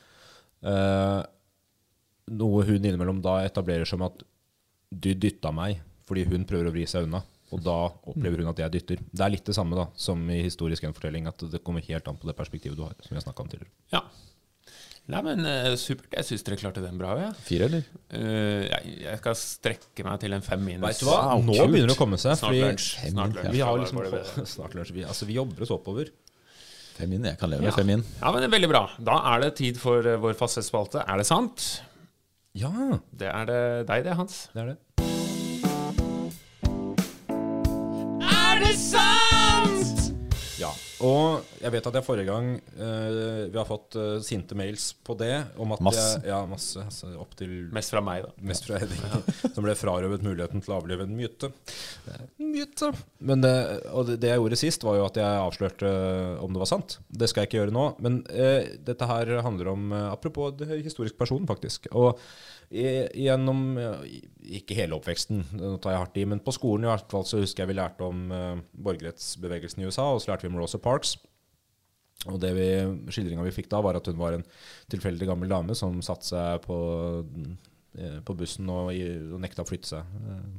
Eh, 0.63 1.19
noe 2.39 2.63
hun 2.69 2.79
innimellom 2.79 3.19
da 3.25 3.41
etablerer 3.43 3.89
som 3.89 4.05
at 4.07 4.23
du 4.89 5.11
dytta 5.13 5.51
meg 5.55 5.83
fordi 6.09 6.25
hun 6.31 6.47
prøver 6.49 6.69
å 6.69 6.73
vri 6.73 6.87
seg 6.89 7.05
unna. 7.05 7.21
Og 7.53 7.61
da 7.65 7.75
opplever 8.09 8.43
hun 8.43 8.51
at 8.51 8.61
jeg 8.61 8.73
dytter. 8.77 9.03
Det 9.09 9.25
er 9.25 9.33
litt 9.33 9.45
det 9.45 9.55
samme 9.57 9.77
da, 9.77 9.87
som 9.97 10.21
i 10.29 10.39
historisk 10.45 10.85
gjenfortelling, 10.85 11.27
at 11.29 11.43
det 11.49 11.61
kommer 11.65 11.85
helt 11.85 12.07
an 12.09 12.17
på 12.17 12.29
det 12.29 12.37
perspektivet 12.37 12.77
du 12.77 12.83
har. 12.85 12.95
som 13.05 13.17
jeg 13.17 13.25
om 13.25 13.49
tidligere. 13.49 13.73
ja. 13.93 14.03
Nei, 15.09 15.21
men 15.25 15.39
uh, 15.41 15.73
supert. 15.81 16.11
Jeg 16.13 16.27
syns 16.27 16.43
dere 16.45 16.57
klarte 16.61 16.81
den 16.83 16.97
bra. 16.99 17.15
Ja. 17.17 17.29
Fire, 17.41 17.65
eller? 17.65 17.85
Uh, 18.13 18.61
jeg, 18.69 18.95
jeg 19.07 19.17
skal 19.23 19.37
strekke 19.39 20.05
meg 20.05 20.19
til 20.21 20.35
en 20.37 20.43
fem 20.45 20.61
minus. 20.61 20.85
Vet 20.85 21.01
du 21.01 21.07
hva? 21.09 21.15
Wow, 21.31 21.41
Nå 21.47 21.55
kult. 21.57 21.71
begynner 21.73 21.89
det 21.89 21.95
å 21.97 22.01
komme 22.03 22.19
seg. 22.21 22.37
Snart 22.37 22.53
lunsj. 22.59 22.89
Snart 23.09 23.33
lunsj. 23.39 23.53
vi 23.55 23.63
har 23.65 23.79
liksom. 23.81 24.01
Snart 24.55 24.77
lunsj. 24.77 24.93
Vi, 24.99 25.05
altså, 25.09 25.25
vi 25.29 25.37
jobber 25.39 25.65
oss 25.65 25.73
oppover. 25.73 26.11
Fem 26.99 27.13
inn. 27.15 27.25
Jeg 27.25 27.39
kan 27.41 27.49
leve 27.49 27.63
med 27.65 27.71
Ja. 27.71 27.77
fem 27.79 27.89
inn. 27.95 28.03
Ja, 28.19 28.29
men 28.35 28.43
det 28.43 28.49
er 28.51 28.55
Veldig 28.57 28.69
bra. 28.73 28.83
Da 29.09 29.17
er 29.33 29.45
det 29.47 29.53
tid 29.57 29.79
for 29.81 30.05
eh, 30.05 30.19
vår 30.21 30.35
faste 30.37 30.61
spalte. 30.67 31.01
Er 31.07 31.17
det 31.23 31.25
sant? 31.29 31.67
Ja, 32.59 32.69
Det 33.09 33.29
er 33.31 33.45
det 33.49 33.61
deg, 33.89 34.03
det, 34.09 34.13
Hans. 34.19 34.43
det 34.53 34.61
er 34.61 34.73
det. 34.73 34.77
Er 38.29 38.61
det 38.65 38.75
sant?! 38.77 39.18
Ja, 40.99 41.05
og 41.07 41.61
jeg 41.61 41.71
vet 41.73 41.87
at 41.89 41.97
jeg 41.99 42.05
forrige 42.05 42.27
gang 42.27 42.49
uh, 42.79 43.47
Vi 43.49 43.57
har 43.57 43.67
fått 43.67 43.95
uh, 43.99 44.17
sinte 44.23 44.55
mails 44.57 44.91
på 45.05 45.15
det. 45.19 45.31
Om 45.59 45.75
at 45.75 45.83
Masse. 45.83 46.07
Jeg, 46.19 46.27
ja, 46.31 46.39
masse. 46.49 46.83
Altså, 46.83 47.11
opp 47.19 47.35
til 47.39 47.69
Mest 47.75 47.93
fra 47.93 48.01
meg, 48.03 48.25
da. 48.25 48.33
mest 48.49 48.67
fra 48.67 48.81
Henning, 48.81 49.23
som 49.55 49.65
ble 49.65 49.75
frarøvet 49.79 50.25
muligheten 50.25 50.63
til 50.63 50.75
å 50.75 50.79
avlive 50.81 51.07
en 51.07 51.15
myte. 51.15 51.51
Myte. 52.41 52.91
Men 53.23 53.43
det, 53.45 53.53
og 53.93 54.11
det, 54.11 54.31
jeg 54.31 54.41
gjorde 54.41 54.59
sist, 54.59 54.85
var 54.87 54.99
jo 54.99 55.07
at 55.07 55.19
jeg 55.19 55.41
avslørte 55.45 55.89
eh, 55.89 56.43
om 56.43 56.55
det 56.55 56.63
var 56.63 56.71
sant. 56.71 56.97
Det 57.07 57.29
skal 57.29 57.43
jeg 57.43 57.51
ikke 57.51 57.61
gjøre 57.61 57.75
nå. 57.75 57.85
Men 58.03 58.21
uh, 58.27 58.69
dette 58.89 59.09
her 59.09 59.35
handler 59.45 59.73
om 59.73 59.91
Apropos 60.09 60.53
det 60.59 60.81
historisk 60.83 61.17
person, 61.19 61.45
faktisk. 61.49 61.87
Og 61.95 62.19
gjennom 62.69 63.63
Ikke 64.45 64.75
hele 64.77 64.97
oppveksten, 64.97 65.41
nå 65.57 65.71
tar 65.81 65.95
jeg 65.95 66.03
hardt 66.03 66.19
i, 66.21 66.25
men 66.29 66.41
på 66.45 66.53
skolen 66.53 66.85
i 66.85 66.91
hvert 66.91 67.09
fall 67.09 67.25
så 67.25 67.41
husker 67.41 67.63
jeg 67.63 67.71
vi 67.71 67.77
lærte 67.79 68.05
om 68.05 68.29
uh, 68.29 68.61
borgerrettsbevegelsen 68.77 69.81
i 69.81 69.89
USA, 69.89 70.05
og 70.13 70.21
så 70.21 70.31
lærte 70.31 70.45
vi 70.45 70.51
om 70.53 70.59
Rosa 70.61 70.77
Parks. 70.81 71.15
Og 72.27 72.39
det 72.43 72.51
vi, 72.57 72.67
skildringa 73.13 73.45
vi 73.45 73.55
fikk 73.55 73.69
da, 73.71 73.79
var 73.83 73.95
at 73.95 74.09
hun 74.11 74.19
var 74.19 74.35
en 74.35 74.45
tilfeldig 74.91 75.29
gammel 75.29 75.51
dame 75.51 75.77
som 75.77 76.01
satte 76.05 76.27
seg 76.27 76.63
på, 76.65 76.79
uh, 77.23 78.19
på 78.25 78.37
bussen 78.37 78.69
og, 78.73 78.91
og 78.91 79.39
nekta 79.41 79.63
å 79.63 79.69
flytte 79.69 79.93
seg. 79.95 80.17
Eh, 80.29 80.49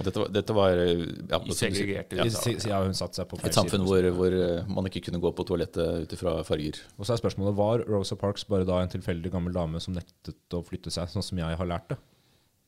Og 0.00 0.06
Dette, 0.06 0.18
var- 0.22 0.30
dette 0.32 0.54
var 0.56 0.78
eh, 0.80 1.02
ja, 1.28 1.38
I 1.44 1.52
segregerte 1.56 2.16
Ja, 2.16 2.24
ja, 2.24 2.78
hun 2.86 2.94
satte 2.96 3.18
seg 3.20 3.28
på 3.28 3.36
et 3.44 3.52
samfunn 3.56 3.84
hvor, 3.84 4.06
hvor 4.16 4.32
eh, 4.32 4.64
man 4.72 4.88
ikke 4.88 5.02
kunne 5.08 5.20
gå 5.20 5.32
på 5.36 5.44
toalettet 5.46 6.06
ut 6.06 6.14
ifra 6.16 6.38
farger. 6.48 6.78
Og 6.96 7.04
så 7.04 7.12
er 7.12 7.20
spørsmålet 7.20 7.54
var 7.58 7.84
Rosa 7.92 8.16
Parks 8.16 8.46
bare 8.48 8.64
da 8.68 8.80
en 8.80 8.88
tilfeldig 8.92 9.30
gammel 9.34 9.52
dame 9.52 9.80
som 9.84 9.92
nektet 9.94 10.56
å 10.56 10.62
flytte 10.64 10.90
seg, 10.94 11.12
sånn 11.12 11.22
som 11.26 11.38
jeg 11.42 11.58
har 11.60 11.68
lært 11.68 11.92
det? 11.92 11.98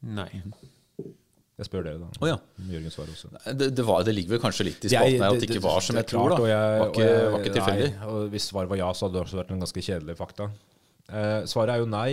Nei. 0.05 0.29
Jeg 1.55 1.69
spør 1.69 1.85
dere, 1.87 1.99
da. 2.03 2.09
Å 2.19 2.29
ja. 2.29 2.37
Jørgen 2.67 2.91
svarer 2.93 3.13
også. 3.15 3.29
Det, 3.55 3.69
det, 3.79 3.85
var, 3.87 4.03
det 4.05 4.13
ligger 4.17 4.35
vel 4.35 4.41
kanskje 4.43 4.65
litt 4.67 4.85
i 4.85 4.91
spalten 4.91 5.23
her 5.23 5.37
at 5.37 5.41
det 5.41 5.49
ikke 5.49 5.63
var 5.65 5.85
som 5.87 5.97
jeg 6.01 6.09
tror. 6.11 6.33
da 6.35 6.39
Og 6.43 6.49
jeg, 6.51 6.79
Var 6.81 6.89
ikke, 6.91 7.05
og 7.05 7.13
jeg- 7.15 7.29
var 7.33 7.45
ikke 7.45 7.53
tilfeldig. 7.57 7.91
Nei, 7.95 8.09
og 8.11 8.25
hvis 8.35 8.49
svaret 8.51 8.73
var 8.73 8.81
ja, 8.81 8.89
så 8.93 9.07
hadde 9.07 9.17
det 9.17 9.23
også 9.25 9.39
vært 9.39 9.53
en 9.55 9.63
ganske 9.63 9.85
kjedelig 9.87 10.17
fakta. 10.19 10.49
Eh, 11.09 11.45
svaret 11.47 11.73
er 11.77 11.79
jo 11.85 11.87
nei. 11.93 12.09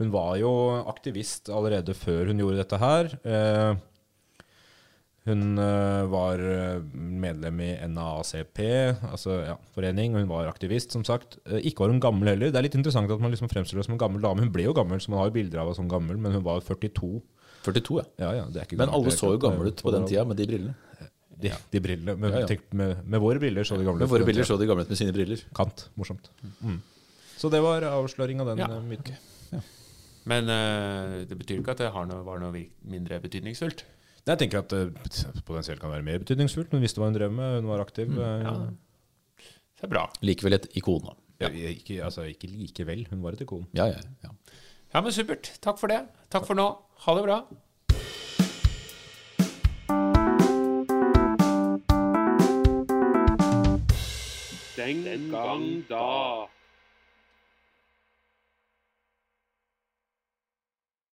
Hun 0.00 0.10
var 0.14 0.32
jo 0.40 0.50
aktivist 0.88 1.50
allerede 1.52 1.92
før 1.98 2.30
hun 2.32 2.40
gjorde 2.40 2.62
dette 2.62 2.78
her. 2.80 3.12
Eh, 3.28 3.74
hun 5.28 5.60
eh, 5.62 6.04
var 6.10 6.40
eh, 6.42 6.80
medlem 6.94 7.60
i 7.64 7.70
NAACP, 7.92 8.60
altså 9.10 9.38
ja, 9.44 9.56
forening, 9.74 10.14
og 10.16 10.24
hun 10.24 10.30
var 10.30 10.50
aktivist, 10.50 10.94
som 10.96 11.04
sagt. 11.06 11.38
Eh, 11.46 11.60
ikke 11.70 11.84
var 11.84 11.92
hun 11.94 12.02
gammel 12.02 12.32
heller. 12.32 12.52
Det 12.52 12.60
er 12.60 12.66
litt 12.66 12.78
interessant 12.78 13.12
at 13.12 13.22
man 13.22 13.34
liksom 13.34 13.50
fremstiller 13.52 13.82
henne 13.82 13.90
som 13.90 13.96
en 13.98 14.02
gammel 14.02 14.24
dame. 14.24 14.44
Hun 14.44 14.52
ble 14.54 14.66
jo 14.66 14.74
gammel, 14.76 15.00
så 15.02 15.12
man 15.12 15.22
har 15.22 15.30
jo 15.30 15.36
bilder 15.38 15.62
av 15.62 15.70
henne 15.70 15.80
som 15.80 15.90
gammel, 15.92 16.18
men 16.20 16.36
hun 16.38 16.44
var 16.46 16.64
42. 16.66 17.12
42, 17.68 17.98
ja. 18.00 18.06
Ja, 18.24 18.34
ja, 18.40 18.44
det 18.52 18.62
er 18.62 18.68
ikke 18.68 18.80
Men 18.80 18.92
alle 18.94 19.12
så 19.14 19.32
jo 19.34 19.40
gammel 19.42 19.68
gamle 19.68 19.74
ut 19.74 19.84
på 19.84 19.94
den 19.94 20.06
tida 20.08 20.24
med 20.28 20.40
de 20.40 20.48
brillene. 20.48 20.76
De, 21.38 21.52
de 21.70 21.82
brillene. 21.82 22.16
Men 22.18 22.34
Ja, 22.34 22.42
ja. 22.42 22.50
tenk, 22.50 22.64
med, 22.74 23.04
med 23.06 23.22
våre 23.22 23.42
briller 23.42 23.66
så 23.66 23.76
de 23.78 23.86
gamle 23.86 24.02
ut 24.02 24.06
Med 24.06 24.14
våre 24.16 24.26
briller 24.26 24.46
så 24.48 24.56
de 24.58 24.66
gamle 24.66 24.86
ut 24.86 24.90
med 24.90 24.98
sine 24.98 25.14
briller. 25.14 25.42
Kant. 25.54 25.88
Morsomt. 25.98 26.30
Mm. 26.64 26.80
Så 27.38 27.50
det 27.52 27.60
var 27.62 27.84
avsløring 27.92 28.42
av 28.42 28.50
den 28.50 28.64
Ja, 28.64 28.70
myten. 28.82 29.20
Men 30.28 30.50
uh, 30.50 31.22
det 31.24 31.36
betyr 31.38 31.62
ikke 31.62 31.72
at 31.72 31.80
det 31.80 31.92
har 31.94 32.08
noe, 32.08 32.20
var 32.26 32.42
noe 32.42 32.64
mindre 32.90 33.20
betydningsfullt. 33.22 33.86
Jeg 34.28 34.38
tenker 34.42 34.58
at 34.60 34.68
det 34.72 34.82
potensielt 35.48 35.80
kan 35.80 35.90
være 35.92 36.04
mer 36.04 36.18
betydningsfullt, 36.20 36.72
men 36.74 36.82
hvis 36.84 36.92
det 36.96 37.00
var 37.00 37.08
hun 37.10 37.16
drev 37.16 37.32
med, 37.32 37.60
hun 37.62 37.70
var 37.70 37.80
aktiv 37.84 38.10
Mm, 38.12 38.18
Ja. 38.44 38.52
Det 39.78 39.86
er 39.86 39.92
bra. 39.92 40.02
Likevel 40.26 40.56
et 40.56 40.66
ikon, 40.76 41.04
da. 41.06 41.14
ja, 41.46 41.48
ikke, 41.70 42.00
altså, 42.04 42.22
ikke 42.26 42.48
likevel, 42.50 43.06
hun 43.10 43.22
var 43.22 43.32
et 43.36 43.40
ikon. 43.46 43.66
Ja, 43.78 43.84
ja, 43.86 44.00
ja. 44.24 44.30
Ja, 44.94 45.00
men 45.00 45.12
supert. 45.12 45.52
Takk 45.62 45.78
for 45.78 45.86
det. 45.86 46.00
Takk 46.30 46.46
for 46.48 46.54
nå. 46.58 46.66
Ha 47.06 47.14
det 47.14 47.24
bra. 47.28 47.42
Den 54.76 55.30
gang 55.30 55.84
da. 55.88 56.46